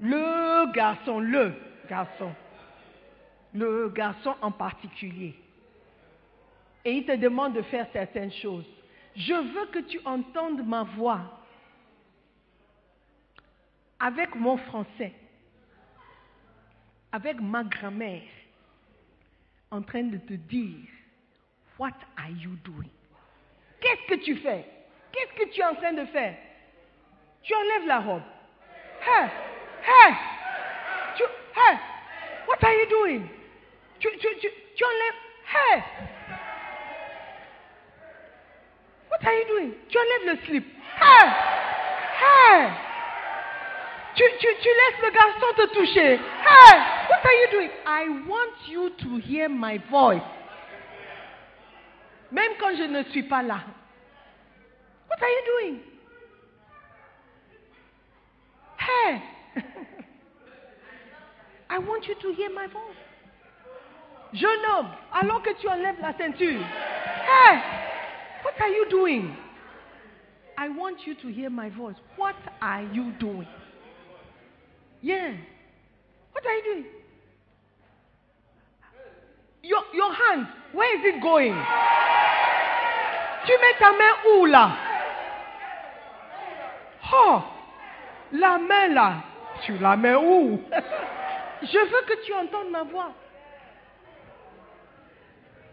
le 0.00 0.72
garçon, 0.72 1.18
le 1.20 1.54
garçon, 1.88 2.32
le 3.54 3.88
garçon 3.88 4.34
en 4.42 4.50
particulier, 4.50 5.34
et 6.84 6.92
il 6.92 7.04
te 7.04 7.16
demande 7.16 7.54
de 7.54 7.62
faire 7.62 7.86
certaines 7.92 8.32
choses. 8.32 8.66
Je 9.16 9.34
veux 9.34 9.66
que 9.66 9.78
tu 9.80 10.00
entendes 10.04 10.66
ma 10.66 10.82
voix 10.82 11.20
avec 13.98 14.34
mon 14.34 14.56
français, 14.56 15.14
avec 17.12 17.40
ma 17.40 17.64
grammaire, 17.64 18.22
en 19.70 19.82
train 19.82 20.02
de 20.02 20.18
te 20.18 20.34
dire, 20.34 20.88
What 21.78 21.94
are 22.16 22.30
you 22.30 22.56
doing? 22.64 22.90
Qu'est-ce 23.80 24.06
que 24.06 24.24
tu 24.24 24.36
fais? 24.36 24.64
Qu'est-ce 25.12 25.44
que 25.44 25.50
tu 25.50 25.60
es 25.60 25.64
en 25.64 25.74
train 25.74 25.92
de 25.92 26.04
faire? 26.06 26.36
Tu 27.42 27.54
enlèves 27.54 27.86
la 27.86 28.00
robe. 28.00 28.22
Hey, 29.00 29.28
hey, 29.82 30.12
hey, 31.54 31.78
what 32.48 32.62
are 32.62 32.72
you 32.72 32.86
doing? 32.88 33.28
Tu, 33.98 34.08
tu, 34.18 34.28
tu, 34.40 34.48
tu 34.76 34.84
enlèves, 34.84 35.20
hey, 35.46 35.82
What 39.14 39.28
are 39.28 39.34
you 39.34 39.46
doing? 39.46 39.72
Tu 39.88 39.98
enlèves 39.98 40.26
le 40.26 40.36
slip. 40.44 40.64
Hey! 41.00 41.28
Hey! 42.20 42.72
Tu, 44.16 44.24
tu, 44.40 44.48
tu 44.60 44.68
laisses 44.68 45.02
le 45.02 45.10
garçon 45.10 45.52
te 45.56 45.66
toucher. 45.74 46.14
Hey! 46.14 46.78
What 47.08 47.24
are 47.24 47.34
you 47.34 47.48
doing? 47.52 47.70
I 47.86 48.08
want 48.26 48.68
you 48.68 48.90
to 48.90 49.16
hear 49.18 49.48
my 49.48 49.78
voice. 49.88 50.22
Même 52.32 52.52
quand 52.58 52.76
je 52.76 52.84
ne 52.84 53.02
suis 53.10 53.22
pas 53.22 53.42
là. 53.42 53.60
What 55.08 55.22
are 55.22 55.30
you 55.30 55.42
doing? 55.46 55.80
Hey! 58.78 59.22
I 61.70 61.78
want 61.78 62.06
you 62.08 62.14
to 62.16 62.32
hear 62.32 62.50
my 62.50 62.66
voice. 62.66 62.98
Jeune 64.32 64.66
homme, 64.72 64.88
alors 65.12 65.42
que 65.42 65.50
tu 65.60 65.68
enlèves 65.68 66.00
la 66.00 66.12
ceinture. 66.14 66.60
Hey! 66.60 67.60
What 68.44 68.60
are 68.60 68.68
you 68.68 68.86
doing? 68.90 69.34
I 70.58 70.68
want 70.68 70.98
you 71.06 71.14
to 71.14 71.28
hear 71.28 71.48
my 71.48 71.70
voice. 71.70 71.96
What 72.16 72.36
are 72.60 72.82
you 72.82 73.12
doing? 73.18 73.48
Yeah. 75.00 75.34
What 76.32 76.44
are 76.44 76.54
you 76.56 76.62
doing? 76.64 76.84
Your, 79.62 79.80
your 79.94 80.12
hand, 80.12 80.46
where 80.74 80.98
is 80.98 81.14
it 81.14 81.22
going? 81.22 81.54
Tu 83.46 83.52
mets 83.60 83.78
ta 83.78 83.92
main 83.92 84.14
où 84.28 84.46
là? 84.46 84.76
Oh, 87.12 87.44
la 88.32 88.58
main 88.58 88.88
là, 88.88 89.24
tu 89.64 89.78
la 89.78 89.96
mets 89.96 90.16
où 90.16 90.60
Je 91.62 91.78
veux 91.78 92.02
que 92.06 92.26
tu 92.26 92.34
entendes 92.34 92.70
ma 92.70 92.82
voix. 92.82 93.12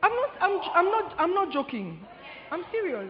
I'm 0.03 0.11
not, 0.11 0.29
I'm, 0.41 0.59
I'm 0.73 0.85
not, 0.85 1.15
I'm 1.19 1.33
not 1.33 1.51
joking. 1.51 1.99
I'm 2.51 2.63
serious. 2.71 3.09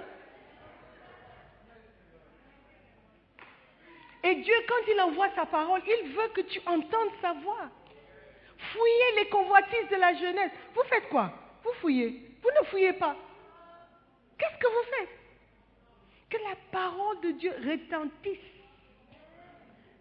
Et 4.23 4.35
Dieu, 4.35 4.53
quand 4.67 4.91
il 4.91 5.01
envoie 5.01 5.29
sa 5.35 5.47
parole, 5.47 5.81
il 5.87 6.13
veut 6.13 6.27
que 6.35 6.41
tu 6.41 6.59
entendes 6.67 7.09
sa 7.21 7.33
voix. 7.33 7.69
Fouillez 8.71 9.23
les 9.23 9.29
convoitises 9.29 9.89
de 9.89 9.95
la 9.95 10.13
jeunesse. 10.13 10.51
Vous 10.75 10.83
faites 10.83 11.09
quoi? 11.09 11.33
Vous 11.63 11.73
fouillez. 11.81 12.37
Vous 12.43 12.49
ne 12.59 12.65
fouillez 12.67 12.93
pas. 12.93 13.15
Qu'est-ce 14.37 14.57
que 14.57 14.67
vous 14.67 14.91
faites? 14.97 15.09
Que 16.29 16.37
la 16.37 16.55
parole 16.71 17.19
de 17.21 17.31
Dieu 17.31 17.51
retentisse 17.65 18.39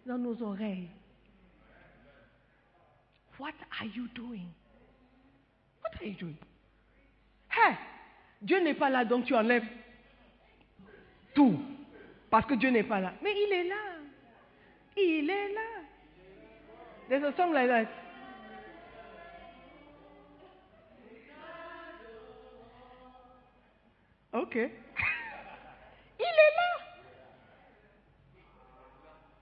dans 0.05 0.19
nos 0.19 0.41
oreilles. 0.43 0.89
What 3.39 3.53
are 3.79 3.87
you 3.87 4.07
doing? 4.13 4.47
What 5.83 5.95
are 5.99 6.05
you 6.05 6.13
doing? 6.13 6.37
Hey, 7.49 7.75
Dieu 8.41 8.59
n'est 8.59 8.73
pas 8.73 8.89
là, 8.89 9.05
donc 9.05 9.25
tu 9.25 9.35
enlèves 9.35 9.65
tout. 11.33 11.59
Parce 12.29 12.45
que 12.45 12.55
Dieu 12.55 12.69
n'est 12.69 12.83
pas 12.83 12.99
là. 12.99 13.13
Mais 13.21 13.33
il 13.35 13.53
est 13.53 13.67
là. 13.67 13.75
Il 14.97 15.29
est 15.29 15.53
là. 15.53 15.61
There's 17.09 17.23
a 17.23 17.35
song 17.35 17.53
like 17.53 17.67
that. 17.67 17.87
Ok. 24.33 24.55
Il 26.19 26.23
est 26.23 26.55
là. 26.55 26.71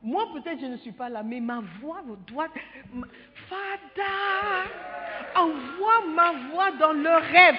Moi, 0.01 0.25
peut-être 0.33 0.59
je 0.59 0.65
ne 0.65 0.77
suis 0.77 0.91
pas 0.91 1.09
là, 1.09 1.21
mais 1.21 1.39
ma 1.39 1.61
voix 1.79 2.01
doit. 2.25 2.47
Fada, 3.47 4.65
envoie 5.35 6.05
ma 6.07 6.31
voix 6.49 6.71
dans 6.71 6.93
le 6.93 7.17
rêve. 7.17 7.55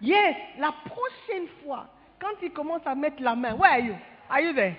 Yes, 0.00 0.36
la 0.58 0.72
prochaine 0.72 1.46
fois, 1.62 1.86
quand 2.18 2.40
il 2.42 2.50
commence 2.52 2.86
à 2.86 2.94
mettre 2.94 3.22
la 3.22 3.34
main, 3.34 3.54
where 3.54 3.72
are 3.72 3.80
you? 3.80 3.94
Are 4.30 4.40
you 4.40 4.52
there? 4.54 4.74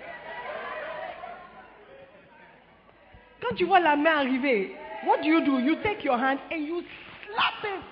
Quand 3.40 3.54
tu 3.54 3.64
vois 3.64 3.80
la 3.80 3.96
main 3.96 4.18
arriver, 4.18 4.74
what 5.04 5.18
do 5.22 5.28
you 5.28 5.40
do? 5.44 5.58
You 5.58 5.76
take 5.82 6.04
your 6.04 6.18
hand 6.18 6.38
and 6.50 6.64
you 6.64 6.82
slap 7.26 7.64
it. 7.64 7.82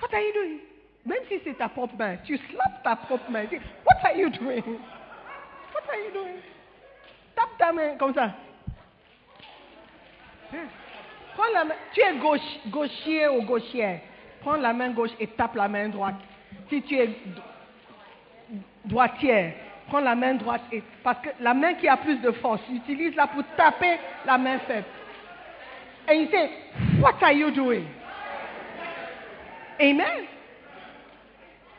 What 0.00 0.12
are 0.12 0.20
you 0.20 0.32
doing? 0.32 0.60
Même 1.04 1.24
si 1.28 1.40
c'est 1.44 1.54
ta 1.54 1.68
propre 1.68 1.96
main, 1.96 2.16
tu 2.24 2.36
slaps 2.36 2.82
ta 2.82 2.96
propre 2.96 3.30
main. 3.30 3.46
What 3.84 4.04
are 4.04 4.16
you 4.16 4.28
doing? 4.30 4.62
What 5.72 5.88
are 5.88 6.00
you 6.00 6.12
doing? 6.12 6.36
Tape 7.36 7.58
ta 7.58 7.72
main 7.72 7.96
comme 7.96 8.14
ça. 8.14 8.32
Tu 11.92 12.00
es 12.00 12.14
gauchier 12.70 13.28
ou 13.28 13.42
gauchière. 13.42 14.00
Prends 14.40 14.56
la 14.56 14.72
main 14.72 14.90
gauche 14.90 15.10
et 15.18 15.26
tape 15.28 15.56
la 15.56 15.68
main 15.68 15.88
droite. 15.88 16.16
Si 16.68 16.82
tu 16.82 16.96
es 16.96 17.10
droitière, 18.84 19.54
prends 19.88 20.00
la 20.00 20.14
main 20.14 20.34
droite 20.34 20.62
et 20.72 20.82
parce 21.02 21.20
que 21.20 21.30
la 21.40 21.54
main 21.54 21.74
qui 21.74 21.88
a 21.88 21.96
plus 21.96 22.16
de 22.18 22.30
force, 22.32 22.60
utilise-la 22.70 23.26
pour 23.28 23.42
taper 23.56 23.98
la 24.24 24.38
main 24.38 24.58
faible. 24.60 24.86
Et 26.08 26.14
il 26.14 26.28
dit, 26.28 27.00
What 27.00 27.16
are 27.22 27.32
you 27.32 27.50
doing? 27.50 27.84
Amen. 29.80 30.24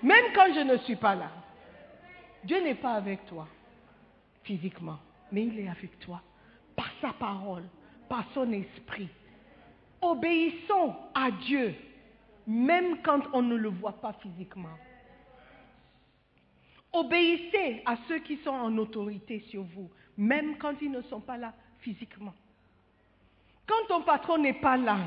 Même 0.03 0.25
quand 0.35 0.53
je 0.53 0.59
ne 0.59 0.77
suis 0.77 0.95
pas 0.95 1.15
là, 1.15 1.31
Dieu 2.43 2.61
n'est 2.61 2.75
pas 2.75 2.93
avec 2.93 3.25
toi 3.25 3.47
physiquement, 4.43 4.99
mais 5.31 5.43
il 5.43 5.59
est 5.59 5.69
avec 5.69 5.99
toi 5.99 6.21
par 6.75 6.89
sa 7.01 7.13
parole, 7.13 7.63
par 8.07 8.23
son 8.33 8.51
esprit. 8.53 9.09
Obéissons 10.01 10.95
à 11.13 11.31
Dieu, 11.31 11.75
même 12.45 13.01
quand 13.01 13.21
on 13.33 13.41
ne 13.41 13.55
le 13.55 13.69
voit 13.69 13.99
pas 13.99 14.13
physiquement. 14.13 14.77
Obéissez 16.93 17.81
à 17.85 17.97
ceux 18.07 18.19
qui 18.19 18.37
sont 18.37 18.51
en 18.51 18.77
autorité 18.77 19.39
sur 19.49 19.63
vous, 19.63 19.89
même 20.17 20.57
quand 20.57 20.73
ils 20.81 20.91
ne 20.91 21.01
sont 21.03 21.19
pas 21.19 21.37
là 21.37 21.53
physiquement. 21.79 22.33
Quand 23.67 23.87
ton 23.87 24.01
patron 24.01 24.37
n'est 24.37 24.53
pas 24.53 24.77
là, 24.77 24.97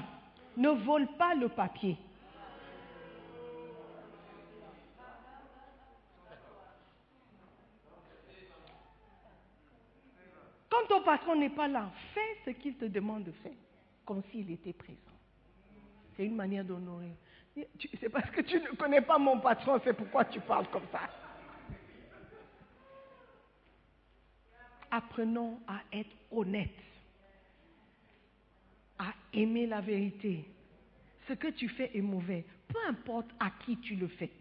ne 0.56 0.68
vole 0.68 1.06
pas 1.16 1.34
le 1.34 1.48
papier. 1.48 1.96
Quand 10.68 10.86
ton 10.88 11.02
patron 11.02 11.36
n'est 11.36 11.50
pas 11.50 11.66
là, 11.68 11.90
fais 12.14 12.36
ce 12.44 12.50
qu'il 12.50 12.74
te 12.74 12.84
demande 12.84 13.24
de 13.24 13.32
faire, 13.32 13.52
comme 14.10 14.24
s'il 14.32 14.50
était 14.50 14.72
présent. 14.72 14.98
C'est 16.16 16.26
une 16.26 16.34
manière 16.34 16.64
d'honorer. 16.64 17.14
C'est 18.00 18.08
parce 18.08 18.28
que 18.32 18.40
tu 18.40 18.58
ne 18.58 18.74
connais 18.74 19.02
pas 19.02 19.18
mon 19.18 19.38
patron, 19.38 19.80
c'est 19.84 19.92
pourquoi 19.92 20.24
tu 20.24 20.40
parles 20.40 20.66
comme 20.72 20.88
ça. 20.90 21.08
Apprenons 24.90 25.60
à 25.68 25.82
être 25.92 26.10
honnêtes, 26.32 26.82
à 28.98 29.14
aimer 29.32 29.68
la 29.68 29.80
vérité. 29.80 30.44
Ce 31.28 31.34
que 31.34 31.46
tu 31.46 31.68
fais 31.68 31.96
est 31.96 32.02
mauvais, 32.02 32.44
peu 32.66 32.80
importe 32.88 33.30
à 33.38 33.50
qui 33.64 33.76
tu 33.76 33.94
le 33.94 34.08
fais. 34.08 34.32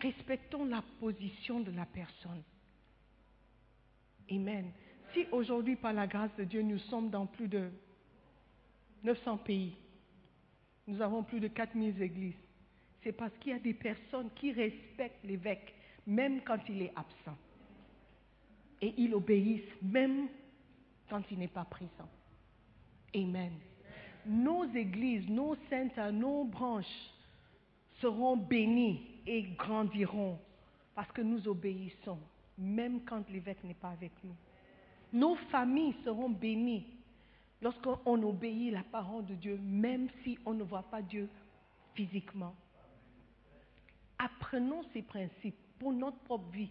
Respectons 0.00 0.64
la 0.64 0.82
position 1.00 1.60
de 1.60 1.70
la 1.72 1.84
personne. 1.84 2.42
Amen. 4.30 4.72
Si 5.12 5.26
aujourd'hui, 5.32 5.76
par 5.76 5.92
la 5.92 6.06
grâce 6.06 6.34
de 6.38 6.44
Dieu, 6.44 6.62
nous 6.62 6.78
sommes 6.78 7.10
dans 7.10 7.26
plus 7.26 7.48
de 7.48 7.70
900 9.04 9.36
pays, 9.38 9.76
nous 10.86 11.00
avons 11.00 11.22
plus 11.22 11.40
de 11.40 11.48
4000 11.48 12.02
églises, 12.02 12.34
c'est 13.02 13.12
parce 13.12 13.32
qu'il 13.38 13.52
y 13.52 13.54
a 13.54 13.58
des 13.58 13.74
personnes 13.74 14.30
qui 14.34 14.52
respectent 14.52 15.24
l'évêque, 15.24 15.74
même 16.06 16.40
quand 16.42 16.58
il 16.68 16.82
est 16.82 16.92
absent. 16.96 17.36
Et 18.80 18.94
ils 18.96 19.14
obéissent, 19.14 19.62
même 19.82 20.28
quand 21.08 21.22
il 21.30 21.38
n'est 21.38 21.48
pas 21.48 21.64
présent. 21.64 22.08
Amen. 23.14 23.52
Nos 24.26 24.64
églises, 24.74 25.28
nos 25.28 25.56
saintes, 25.68 25.96
nos 26.12 26.44
branches 26.44 27.10
seront 28.00 28.36
bénies 28.36 29.20
et 29.26 29.42
grandiront 29.56 30.38
parce 30.94 31.10
que 31.12 31.22
nous 31.22 31.46
obéissons, 31.46 32.18
même 32.56 33.02
quand 33.04 33.28
l'évêque 33.30 33.62
n'est 33.64 33.74
pas 33.74 33.90
avec 33.90 34.12
nous. 34.22 34.34
Nos 35.12 35.36
familles 35.50 35.94
seront 36.04 36.30
bénies 36.30 36.86
lorsqu'on 37.64 38.22
obéit 38.22 38.70
la 38.70 38.82
parole 38.82 39.24
de 39.24 39.34
Dieu, 39.34 39.56
même 39.56 40.08
si 40.22 40.38
on 40.44 40.52
ne 40.52 40.62
voit 40.62 40.82
pas 40.82 41.00
Dieu 41.00 41.30
physiquement. 41.94 42.54
Apprenons 44.18 44.84
ces 44.92 45.00
principes 45.00 45.56
pour 45.78 45.94
notre 45.94 46.18
propre 46.18 46.50
vie. 46.50 46.68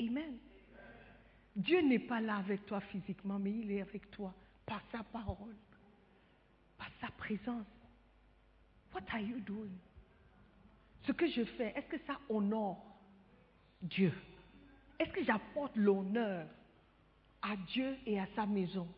Amen. 0.00 0.38
Dieu 1.54 1.82
n'est 1.82 1.98
pas 1.98 2.20
là 2.22 2.36
avec 2.36 2.64
toi 2.64 2.80
physiquement, 2.80 3.38
mais 3.38 3.50
il 3.50 3.70
est 3.70 3.82
avec 3.82 4.10
toi 4.10 4.32
par 4.64 4.80
sa 4.90 5.02
parole, 5.04 5.54
par 6.78 6.88
sa 6.98 7.08
présence. 7.08 7.66
What 8.94 9.02
are 9.12 9.20
you 9.20 9.38
doing? 9.40 9.76
Ce 11.06 11.12
que 11.12 11.28
je 11.28 11.44
fais, 11.44 11.74
est-ce 11.76 11.88
que 11.88 12.06
ça 12.06 12.18
honore 12.30 12.82
Dieu? 13.82 14.14
Est-ce 14.98 15.12
que 15.12 15.22
j'apporte 15.22 15.76
l'honneur 15.76 16.46
à 17.44 17.56
Dieu 17.56 17.96
et 18.06 18.18
à 18.18 18.26
sa 18.34 18.46
maison? 18.46 18.88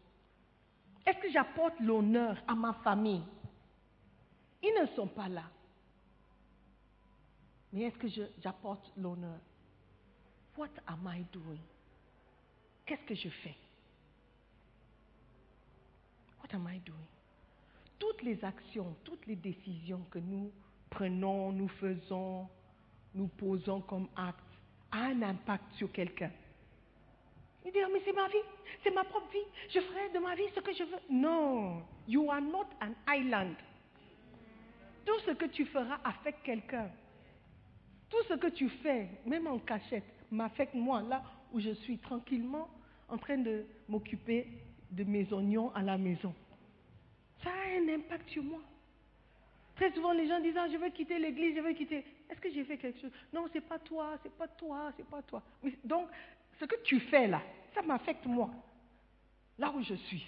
Est-ce 1.05 1.19
que 1.19 1.31
j'apporte 1.31 1.79
l'honneur 1.81 2.37
à 2.47 2.55
ma 2.55 2.73
famille? 2.85 3.23
Ils 4.63 4.75
ne 4.81 4.87
sont 4.95 5.09
pas 5.09 5.29
là. 5.29 5.45
Mais 7.73 7.83
est-ce 7.83 7.99
que 7.99 8.09
j'apporte 8.43 8.91
l'honneur? 8.97 9.39
What 10.57 10.71
am 10.87 11.11
I 11.13 11.25
doing? 11.33 11.61
Qu'est-ce 12.87 13.05
que 13.05 13.15
je 13.15 13.29
fais? 13.29 13.57
What 16.41 16.55
am 16.55 16.69
I 16.73 16.79
doing? 16.81 16.97
Toutes 17.99 18.23
les 18.23 18.43
actions, 18.45 18.95
toutes 19.05 19.27
les 19.27 19.37
décisions 19.37 20.05
que 20.11 20.19
nous 20.19 20.51
prenons, 20.89 21.53
nous 21.53 21.69
faisons, 21.69 22.49
nous 23.15 23.27
posons 23.29 23.81
comme 23.83 24.09
actes, 24.17 24.41
a 24.93 25.07
un 25.07 25.23
impact 25.23 25.73
sur 25.75 25.91
quelqu'un. 25.93 26.31
Il 27.67 27.73
dit, 27.73 27.79
mais 27.93 28.01
c'est 28.05 28.13
ma 28.13 28.29
vie, 28.29 28.45
c'est 28.85 28.95
ma 28.95 29.03
propre 29.03 29.29
vie, 29.33 29.45
je 29.71 29.81
ferai 29.81 30.09
de 30.11 30.21
ma 30.21 30.37
vie 30.37 30.45
ce 30.55 30.61
que 30.61 30.73
je 30.73 30.85
veux. 30.85 31.01
Non, 31.11 31.83
you 32.07 32.31
are 32.31 32.41
not 32.41 32.69
an 32.81 32.93
island. 33.09 33.57
Tout 35.05 35.19
ce 35.27 35.33
que 35.33 35.47
tu 35.47 35.65
feras 35.67 35.99
affecte 36.05 36.45
quelqu'un. 36.45 36.89
Tout 38.09 38.23
ce 38.29 38.35
que 38.35 38.47
tu 38.47 38.69
fais, 38.69 39.09
même 39.27 39.49
en 39.49 39.59
cachette, 39.59 40.05
m'affecte 40.31 40.75
moi, 40.75 41.03
là 41.03 41.25
où 41.53 41.59
je 41.59 41.71
suis 41.71 41.99
tranquillement 41.99 42.69
en 43.09 43.19
train 43.19 43.39
de 43.39 43.65
m'occuper 43.89 44.47
de 44.93 45.03
mes 45.03 45.33
oignons 45.33 45.73
à 45.75 45.83
la 45.83 45.99
maison. 45.99 46.33
Ça 47.43 47.51
a 47.51 47.81
un 47.81 47.89
impact 47.89 48.31
sur 48.31 48.45
moi. 48.45 48.61
Très 49.75 49.93
souvent, 49.93 50.13
les 50.13 50.29
gens 50.29 50.41
disent, 50.41 50.57
ah, 50.57 50.69
je 50.73 50.77
veux 50.77 50.89
quitter 50.91 51.19
l'église, 51.19 51.57
je 51.57 51.61
veux 51.61 51.73
quitter. 51.73 52.05
Est-ce 52.31 52.41
que 52.41 52.51
j'ai 52.51 52.65
fait 52.65 52.79
quelque 52.79 53.01
chose? 53.01 53.11
Non, 53.33 53.47
c'est 53.53 53.61
pas 53.61 53.79
toi, 53.79 54.17
c'est 54.23 54.33
pas 54.33 54.49
toi, 54.49 54.93
c'est 54.97 55.07
pas 55.07 55.23
toi. 55.23 55.43
Donc, 55.85 56.09
ce 56.59 56.65
que 56.65 56.77
tu 56.85 57.01
fais 57.01 57.27
là, 57.29 57.43
ça 57.75 57.83
m'affecte 57.83 58.25
moi, 58.27 58.51
là 59.59 59.71
où 59.73 59.83
je 59.83 59.95
suis. 59.95 60.25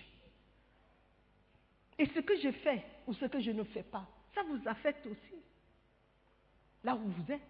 Et 1.98 2.06
ce 2.06 2.20
que 2.20 2.36
je 2.40 2.50
fais 2.52 2.84
ou 3.06 3.14
ce 3.14 3.24
que 3.26 3.40
je 3.40 3.50
ne 3.50 3.64
fais 3.64 3.82
pas, 3.82 4.06
ça 4.34 4.42
vous 4.44 4.60
affecte 4.68 5.06
aussi, 5.06 5.34
là 6.84 6.94
où 6.94 7.00
vous 7.08 7.32
êtes. 7.32 7.40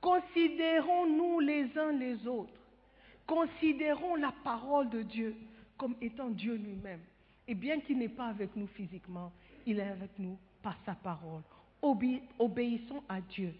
Considérons-nous 0.00 1.40
les 1.40 1.78
uns 1.78 1.92
les 1.92 2.26
autres. 2.26 2.52
Considérons 3.26 4.16
la 4.16 4.32
parole 4.44 4.90
de 4.90 5.02
Dieu 5.02 5.34
comme 5.78 5.96
étant 6.00 6.28
Dieu 6.28 6.54
lui-même. 6.56 7.00
Et 7.48 7.54
bien 7.54 7.80
qu'il 7.80 7.98
n'est 7.98 8.08
pas 8.08 8.26
avec 8.28 8.54
nous 8.56 8.66
physiquement, 8.68 9.32
il 9.66 9.78
est 9.78 9.88
avec 9.88 10.10
nous 10.18 10.38
par 10.62 10.76
sa 10.84 10.94
parole. 10.94 11.42
Obé- 11.82 12.22
obéissons 12.38 13.02
à 13.08 13.20
Dieu, 13.20 13.54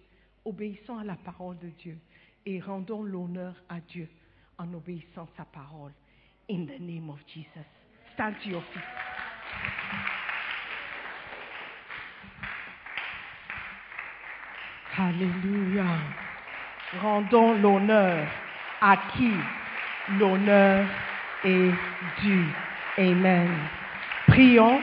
obéissons 0.44 0.98
à 0.98 1.04
la 1.04 1.16
parole 1.16 1.58
de 1.58 1.68
Dieu 1.68 1.98
et 2.46 2.60
rendons 2.60 3.02
l'honneur 3.02 3.54
à 3.68 3.80
Dieu 3.80 4.08
en 4.58 4.72
obéissant 4.74 5.28
sa 5.36 5.44
parole. 5.44 5.92
In 6.50 6.66
the 6.66 6.78
name 6.80 7.08
of 7.08 7.18
Jesus. 7.26 7.66
Stand 8.14 8.34
to 8.42 8.50
your 8.50 8.62
feet. 8.72 8.82
Alléluia. 14.96 15.84
Rendons 17.00 17.54
l'honneur 17.54 18.28
à 18.80 18.96
qui 19.16 19.32
l'honneur 20.18 20.86
est 21.44 21.72
dû. 22.22 22.44
Amen. 22.98 23.48
Prions. 24.28 24.80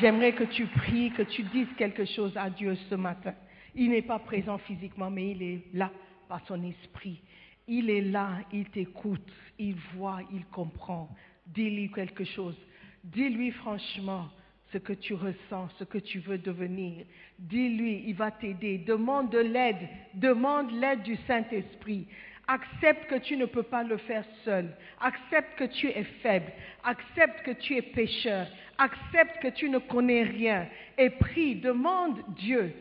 J'aimerais 0.00 0.32
que 0.32 0.44
tu 0.44 0.66
pries, 0.66 1.12
que 1.12 1.22
tu 1.22 1.42
dises 1.42 1.68
quelque 1.76 2.04
chose 2.04 2.36
à 2.36 2.50
Dieu 2.50 2.76
ce 2.88 2.94
matin. 2.94 3.34
Il 3.74 3.90
n'est 3.90 4.02
pas 4.02 4.18
présent 4.18 4.58
physiquement, 4.58 5.10
mais 5.10 5.32
il 5.32 5.42
est 5.42 5.60
là 5.72 5.90
par 6.28 6.44
son 6.46 6.62
esprit. 6.62 7.22
Il 7.66 7.88
est 7.90 8.02
là, 8.02 8.40
il 8.52 8.68
t'écoute, 8.68 9.32
il 9.58 9.74
voit, 9.94 10.20
il 10.32 10.44
comprend. 10.46 11.08
Dis-lui 11.46 11.90
quelque 11.90 12.24
chose. 12.24 12.56
Dis-lui 13.02 13.50
franchement 13.52 14.28
ce 14.72 14.78
que 14.78 14.92
tu 14.92 15.14
ressens, 15.14 15.68
ce 15.78 15.84
que 15.84 15.98
tu 15.98 16.18
veux 16.18 16.38
devenir. 16.38 17.04
Dis-lui, 17.38 18.04
il 18.06 18.14
va 18.14 18.30
t'aider. 18.30 18.78
Demande 18.78 19.30
de 19.30 19.38
l'aide. 19.38 19.88
Demande 20.14 20.72
l'aide 20.72 21.02
du 21.02 21.16
Saint-Esprit. 21.28 22.06
Accepte 22.46 23.08
que 23.08 23.18
tu 23.20 23.36
ne 23.36 23.46
peux 23.46 23.62
pas 23.62 23.84
le 23.84 23.96
faire 23.96 24.24
seul. 24.44 24.68
Accepte 25.00 25.56
que 25.56 25.64
tu 25.64 25.88
es 25.88 26.04
faible. 26.22 26.52
Accepte 26.82 27.42
que 27.44 27.52
tu 27.52 27.76
es 27.76 27.82
pécheur. 27.82 28.46
Accepte 28.76 29.40
que 29.40 29.48
tu 29.48 29.70
ne 29.70 29.78
connais 29.78 30.24
rien. 30.24 30.66
Et 30.98 31.10
prie, 31.10 31.54
demande 31.54 32.18
Dieu 32.36 32.74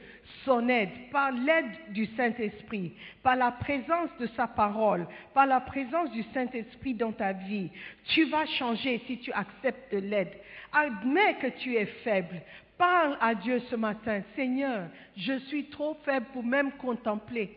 son 0.45 0.67
aide 0.69 0.89
par 1.11 1.31
l'aide 1.31 1.71
du 1.89 2.05
Saint-Esprit, 2.17 2.93
par 3.21 3.35
la 3.35 3.51
présence 3.51 4.09
de 4.19 4.27
sa 4.27 4.47
parole, 4.47 5.07
par 5.33 5.45
la 5.45 5.59
présence 5.59 6.11
du 6.11 6.23
Saint-Esprit 6.33 6.93
dans 6.93 7.11
ta 7.11 7.33
vie. 7.33 7.69
Tu 8.09 8.25
vas 8.25 8.45
changer 8.45 9.01
si 9.07 9.19
tu 9.19 9.31
acceptes 9.31 9.93
de 9.93 9.99
l'aide. 9.99 10.31
Admets 10.71 11.35
que 11.35 11.47
tu 11.59 11.75
es 11.75 11.85
faible. 11.85 12.41
Parle 12.77 13.17
à 13.21 13.35
Dieu 13.35 13.59
ce 13.69 13.75
matin. 13.75 14.21
Seigneur, 14.35 14.87
je 15.15 15.37
suis 15.47 15.65
trop 15.65 15.97
faible 16.03 16.25
pour 16.33 16.43
même 16.43 16.71
contempler 16.73 17.55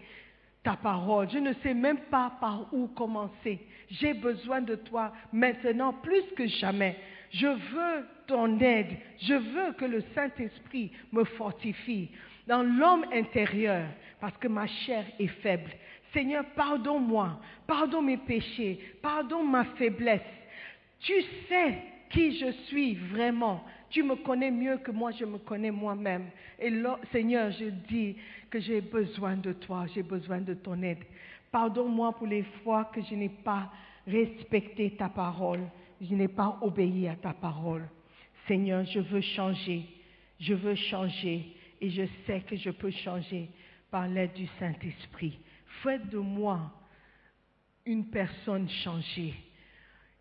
ta 0.62 0.76
parole. 0.76 1.28
Je 1.30 1.38
ne 1.38 1.52
sais 1.62 1.74
même 1.74 2.00
pas 2.10 2.32
par 2.40 2.72
où 2.72 2.88
commencer. 2.88 3.60
J'ai 3.90 4.14
besoin 4.14 4.60
de 4.60 4.74
toi 4.74 5.12
maintenant 5.32 5.92
plus 5.92 6.24
que 6.36 6.46
jamais. 6.46 6.96
Je 7.30 7.46
veux 7.46 8.06
ton 8.26 8.58
aide. 8.60 8.96
Je 9.22 9.34
veux 9.34 9.72
que 9.72 9.84
le 9.84 10.02
Saint-Esprit 10.14 10.92
me 11.12 11.24
fortifie 11.24 12.10
dans 12.46 12.62
l'homme 12.62 13.04
intérieur 13.12 13.86
parce 14.20 14.36
que 14.38 14.48
ma 14.48 14.66
chair 14.66 15.04
est 15.18 15.26
faible. 15.26 15.70
Seigneur, 16.12 16.44
pardonne-moi. 16.54 17.38
Pardonne 17.66 18.06
mes 18.06 18.16
péchés. 18.16 18.78
Pardonne 19.02 19.50
ma 19.50 19.64
faiblesse. 19.64 20.20
Tu 21.00 21.14
sais 21.48 21.78
qui 22.10 22.38
je 22.38 22.50
suis 22.68 22.94
vraiment. 22.94 23.62
Tu 23.90 24.02
me 24.02 24.16
connais 24.16 24.50
mieux 24.50 24.78
que 24.78 24.90
moi, 24.90 25.10
je 25.10 25.24
me 25.24 25.38
connais 25.38 25.70
moi-même. 25.70 26.26
Et 26.58 26.72
Seigneur, 27.12 27.50
je 27.52 27.66
dis 27.88 28.16
que 28.50 28.60
j'ai 28.60 28.80
besoin 28.80 29.36
de 29.36 29.52
toi, 29.52 29.86
j'ai 29.94 30.02
besoin 30.02 30.40
de 30.40 30.54
ton 30.54 30.80
aide. 30.82 31.04
Pardonne-moi 31.50 32.12
pour 32.12 32.26
les 32.26 32.42
fois 32.62 32.86
que 32.86 33.00
je 33.02 33.14
n'ai 33.14 33.28
pas 33.28 33.70
respecté 34.06 34.90
ta 34.90 35.08
parole, 35.08 35.60
je 36.00 36.14
n'ai 36.14 36.28
pas 36.28 36.58
obéi 36.60 37.08
à 37.08 37.16
ta 37.16 37.32
parole. 37.32 37.88
Seigneur, 38.46 38.84
je 38.84 39.00
veux 39.00 39.20
changer, 39.20 39.84
je 40.38 40.54
veux 40.54 40.74
changer 40.74 41.55
et 41.80 41.90
je 41.90 42.02
sais 42.26 42.40
que 42.40 42.56
je 42.56 42.70
peux 42.70 42.90
changer 42.90 43.50
par 43.90 44.08
l'aide 44.08 44.32
du 44.32 44.46
Saint-Esprit. 44.58 45.38
Fais 45.82 45.98
de 45.98 46.18
moi 46.18 46.72
une 47.84 48.06
personne 48.10 48.68
changée, 48.68 49.34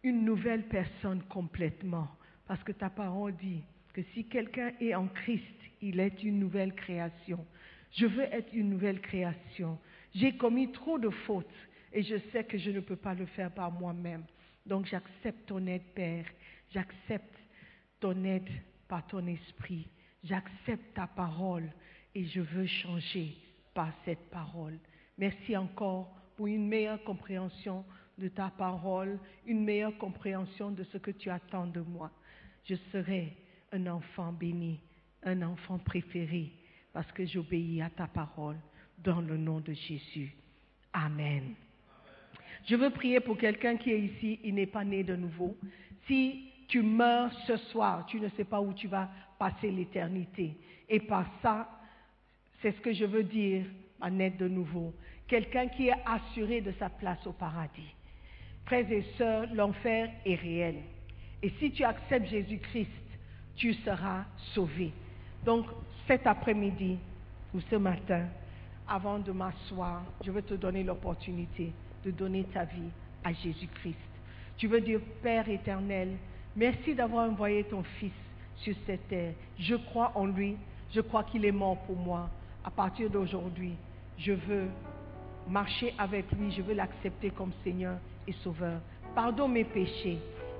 une 0.04 0.24
nouvelle 0.24 0.64
personne 0.68 1.24
complètement. 1.24 2.08
Parce 2.48 2.64
que 2.64 2.72
ta 2.72 2.90
parole 2.90 3.36
dit 3.38 3.64
que 3.94 4.02
si 4.14 4.26
quelqu'un 4.26 4.72
est 4.80 4.94
en 4.94 5.08
Christ, 5.08 5.44
il 5.82 6.00
est 6.00 6.24
une 6.24 6.40
nouvelle 6.40 6.74
création. 6.74 7.46
Je 7.92 8.06
veux 8.06 8.24
être 8.24 8.54
une 8.54 8.70
nouvelle 8.70 9.02
création. 9.02 9.80
J'ai 10.14 10.36
commis 10.38 10.72
trop 10.72 11.00
de 11.00 11.10
fautes 11.10 11.46
et 11.92 12.04
je 12.04 12.18
sais 12.32 12.44
que 12.44 12.58
je 12.58 12.72
ne 12.72 12.82
peux 12.82 12.96
pas 12.96 13.14
le 13.14 13.26
faire 13.26 13.52
par 13.52 13.72
moi-même. 13.72 14.24
Donc 14.66 14.86
j'accepte 14.86 15.48
ton 15.48 15.66
aide, 15.68 15.84
Père. 15.94 16.26
J'accepte 16.72 17.36
ton 18.00 18.24
aide 18.24 18.50
par 18.88 19.06
ton 19.08 19.26
esprit. 19.28 19.88
J'accepte 20.26 20.94
ta 20.96 21.08
parole 21.08 21.72
et 22.16 22.26
je 22.26 22.42
veux 22.42 22.66
changer 22.66 23.36
par 23.74 23.92
cette 24.04 24.30
parole. 24.32 24.78
Merci 25.18 25.56
encore 25.56 26.12
pour 26.36 26.48
une 26.48 26.68
meilleure 26.68 27.04
compréhension 27.04 27.86
de 28.18 28.28
ta 28.28 28.50
parole, 28.50 29.20
une 29.46 29.64
meilleure 29.64 29.98
compréhension 29.98 30.72
de 30.72 30.84
ce 30.86 30.98
que 30.98 31.12
tu 31.12 31.30
attends 31.30 31.68
de 31.68 31.82
moi. 31.82 32.12
Je 32.64 32.76
serai 32.92 33.38
un 33.72 33.86
enfant 33.88 34.32
béni, 34.32 34.80
un 35.24 35.42
enfant 35.44 35.78
préféré, 35.78 36.52
parce 36.92 37.12
que 37.12 37.26
j'obéis 37.26 37.82
à 37.82 37.90
ta 37.90 38.08
parole 38.08 38.58
dans 38.98 39.22
le 39.22 39.38
nom 39.38 39.60
de 39.60 39.74
Jésus. 39.74 40.34
Amen. 40.94 41.54
Je 42.66 42.76
veux 42.76 42.90
prier 42.90 43.20
pour 43.20 43.38
quelqu'un 43.38 43.78
qui 43.78 43.92
est 43.92 44.00
ici, 44.00 44.40
il 44.44 44.56
n'est 44.56 44.66
pas 44.66 44.84
né 44.84 45.04
de 45.04 45.16
nouveau. 45.16 45.56
Si 46.08 46.52
tu 46.68 46.82
meurs 46.82 47.32
ce 47.46 47.58
soir, 47.58 48.06
tu 48.08 48.20
ne 48.20 48.30
sais 48.30 48.44
pas 48.44 48.62
où 48.62 48.74
tu 48.74 48.88
vas 48.88 49.10
passer 49.38 49.72
l'éternité. 49.72 50.56
Et 50.90 51.00
par 51.00 51.26
ça, 51.42 51.70
c'est 52.62 52.72
ce 52.72 52.82
que 52.82 52.94
je 52.94 53.06
veux 53.06 53.24
dire 53.24 53.66
naître 54.10 54.38
de 54.38 54.48
nouveau. 54.48 54.94
Quelqu'un 55.28 55.68
qui 55.68 55.88
est 55.88 55.96
assuré 56.06 56.62
de 56.62 56.72
sa 56.80 56.90
place 56.90 57.26
au 57.26 57.32
paradis. 57.32 57.94
Frères 58.66 58.92
et 58.92 59.04
sœurs, 59.18 59.48
l'enfer 59.54 60.10
est 60.26 60.36
réel. 60.36 60.76
Et 61.42 61.50
si 61.60 61.72
tu 61.72 61.84
acceptes 61.84 62.30
Jésus-Christ, 62.30 62.90
tu 63.56 63.74
seras 63.74 64.26
sauvé. 64.54 64.92
Donc, 65.44 65.66
cet 66.08 66.28
après-midi 66.28 66.98
ou 67.54 67.62
ce 67.70 67.76
matin, 67.76 68.28
avant 68.88 69.20
de 69.20 69.32
m'asseoir, 69.32 70.04
je 70.24 70.32
veux 70.32 70.42
te 70.42 70.56
donner 70.56 70.84
l'opportunité 70.84 71.72
de 72.04 72.12
donner 72.12 72.44
ta 72.46 72.66
vie 72.66 72.92
à 73.24 73.34
Jésus-Christ. 73.34 73.96
Tu 74.58 74.68
veux 74.68 74.82
dire, 74.82 75.00
Père 75.24 75.50
éternel, 75.50 76.10
merci 76.56 76.94
d'avoir 76.94 77.30
envoyé 77.30 77.64
ton 77.64 77.84
Fils 78.00 78.12
sur 78.58 78.76
cette 78.86 79.08
terre. 79.08 79.34
Je 79.60 79.76
crois 79.76 80.12
en 80.16 80.26
lui, 80.26 80.58
je 80.94 81.02
crois 81.02 81.24
qu'il 81.24 81.46
est 81.46 81.52
mort 81.52 81.78
pour 81.86 81.96
moi. 81.96 82.30
À 82.64 82.72
partir 82.72 83.10
d'aujourd'hui, 83.10 83.74
je 84.18 84.34
veux 84.34 84.68
marcher 85.48 85.94
avec 85.98 86.32
lui, 86.32 86.52
je 86.52 86.62
veux 86.62 86.74
l'accepter 86.74 87.30
comme 87.30 87.52
Seigneur 87.64 87.98
et 88.28 88.34
Sauveur. 88.44 88.80
Pardonne 89.14 89.52
mes 89.54 89.64
péchés 89.64 90.18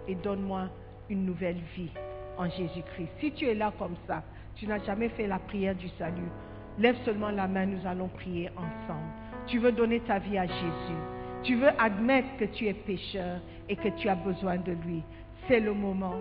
et 0.08 0.16
donne-moi 0.16 0.70
une 1.10 1.26
nouvelle 1.26 1.60
vie 1.76 1.90
en 2.38 2.50
Jésus-Christ. 2.50 3.10
Si 3.20 3.32
tu 3.32 3.46
es 3.46 3.56
là 3.56 3.74
comme 3.78 3.96
ça, 4.08 4.24
tu 4.56 4.68
n'as 4.68 4.84
jamais 4.84 5.10
fait 5.10 5.28
la 5.28 5.40
prière 5.40 5.76
du 5.76 5.90
salut, 5.98 6.30
lève 6.78 6.96
seulement 7.04 7.30
la 7.32 7.48
main, 7.48 7.66
nous 7.66 7.86
allons 7.86 8.08
prier 8.08 8.50
ensemble. 8.56 9.10
Tu 9.48 9.60
veux 9.60 9.72
donner 9.72 10.00
ta 10.02 10.20
vie 10.20 10.38
à 10.38 10.48
Jésus. 10.48 11.00
Tu 11.44 11.56
veux 11.56 11.70
admettre 11.80 12.38
que 12.38 12.46
tu 12.46 12.68
es 12.68 12.74
pécheur 12.74 13.40
et 13.70 13.76
que 13.76 13.90
tu 13.90 14.10
as 14.10 14.16
besoin 14.16 14.58
de 14.58 14.72
lui. 14.72 15.04
C'est 15.48 15.60
le 15.60 15.74
moment, 15.74 16.16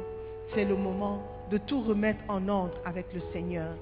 c'est 0.55 0.65
le 0.65 0.77
moment 0.77 1.23
de 1.51 1.59
tout 1.59 1.81
remettre 1.83 2.23
en 2.29 2.49
ordre 2.49 2.77
avec 2.85 3.07
le 3.15 3.21
Seigneur, 3.33 3.75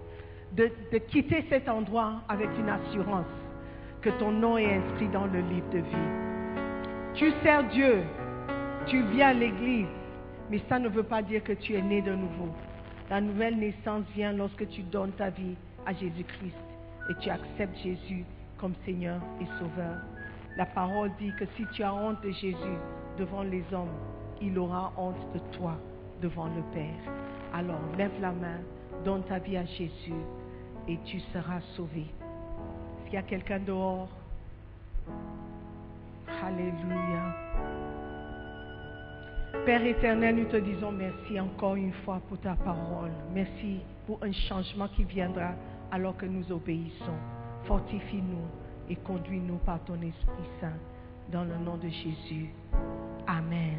de, 0.52 0.70
quitter 1.08 1.44
cet 1.48 1.68
endroit 1.68 2.22
avec 2.28 2.48
une 2.58 2.68
assurance 2.68 3.26
que 4.00 4.10
ton 4.10 4.32
nom 4.32 4.58
est 4.58 4.74
inscrit 4.74 5.08
dans 5.08 5.26
le 5.26 5.40
livre 5.40 5.70
de 5.70 5.78
vie. 5.78 7.14
Tu 7.14 7.32
sers 7.42 7.64
Dieu, 7.68 8.02
tu 8.86 9.02
viens 9.12 9.28
à 9.28 9.32
l'église, 9.32 9.86
mais 10.50 10.60
ça 10.68 10.78
ne 10.78 10.88
veut 10.88 11.04
pas 11.04 11.22
dire 11.22 11.42
que 11.44 11.52
tu 11.52 11.74
es 11.74 11.82
né 11.82 12.02
de 12.02 12.14
nouveau. 12.14 12.48
La 13.10 13.20
nouvelle 13.20 13.56
naissance 13.58 14.04
vient 14.14 14.32
lorsque 14.32 14.68
tu 14.68 14.82
donnes 14.82 15.12
ta 15.12 15.30
vie 15.30 15.56
à 15.86 15.92
Jésus-Christ 15.92 16.56
et 17.10 17.14
tu 17.20 17.30
acceptes 17.30 17.76
Jésus 17.82 18.24
comme 18.58 18.74
Seigneur 18.84 19.20
et 19.40 19.46
Sauveur. 19.58 19.98
La 20.56 20.66
parole 20.66 21.10
dit 21.18 21.32
que 21.38 21.44
si 21.56 21.64
tu 21.72 21.82
as 21.82 21.94
honte 21.94 22.22
de 22.22 22.30
Jésus 22.30 22.78
devant 23.18 23.42
les 23.42 23.64
hommes, 23.72 23.94
il 24.40 24.58
aura 24.58 24.92
honte 24.96 25.32
de 25.34 25.38
toi 25.56 25.78
devant 26.20 26.46
le 26.46 26.62
Père. 26.72 27.31
Alors 27.52 27.80
lève 27.96 28.12
la 28.20 28.32
main, 28.32 28.60
donne 29.04 29.22
ta 29.24 29.38
vie 29.38 29.56
à 29.56 29.64
Jésus 29.64 30.14
et 30.88 30.98
tu 31.04 31.20
seras 31.32 31.60
sauvé. 31.76 32.00
Est-ce 32.00 33.04
qu'il 33.06 33.14
y 33.14 33.16
a 33.18 33.22
quelqu'un 33.22 33.60
dehors? 33.60 34.08
Alléluia. 36.42 37.36
Père 39.64 39.84
éternel, 39.84 40.36
nous 40.36 40.44
te 40.46 40.56
disons 40.56 40.90
merci 40.90 41.38
encore 41.38 41.76
une 41.76 41.92
fois 42.04 42.20
pour 42.28 42.38
ta 42.38 42.54
parole. 42.54 43.12
Merci 43.32 43.80
pour 44.06 44.18
un 44.22 44.32
changement 44.32 44.88
qui 44.88 45.04
viendra 45.04 45.52
alors 45.92 46.16
que 46.16 46.26
nous 46.26 46.50
obéissons. 46.50 47.18
Fortifie-nous 47.64 48.90
et 48.90 48.96
conduis-nous 48.96 49.58
par 49.58 49.78
ton 49.84 49.94
Esprit 49.94 50.48
Saint. 50.60 50.72
Dans 51.30 51.44
le 51.44 51.56
nom 51.64 51.76
de 51.76 51.88
Jésus. 51.88 52.50
Amen. 53.26 53.78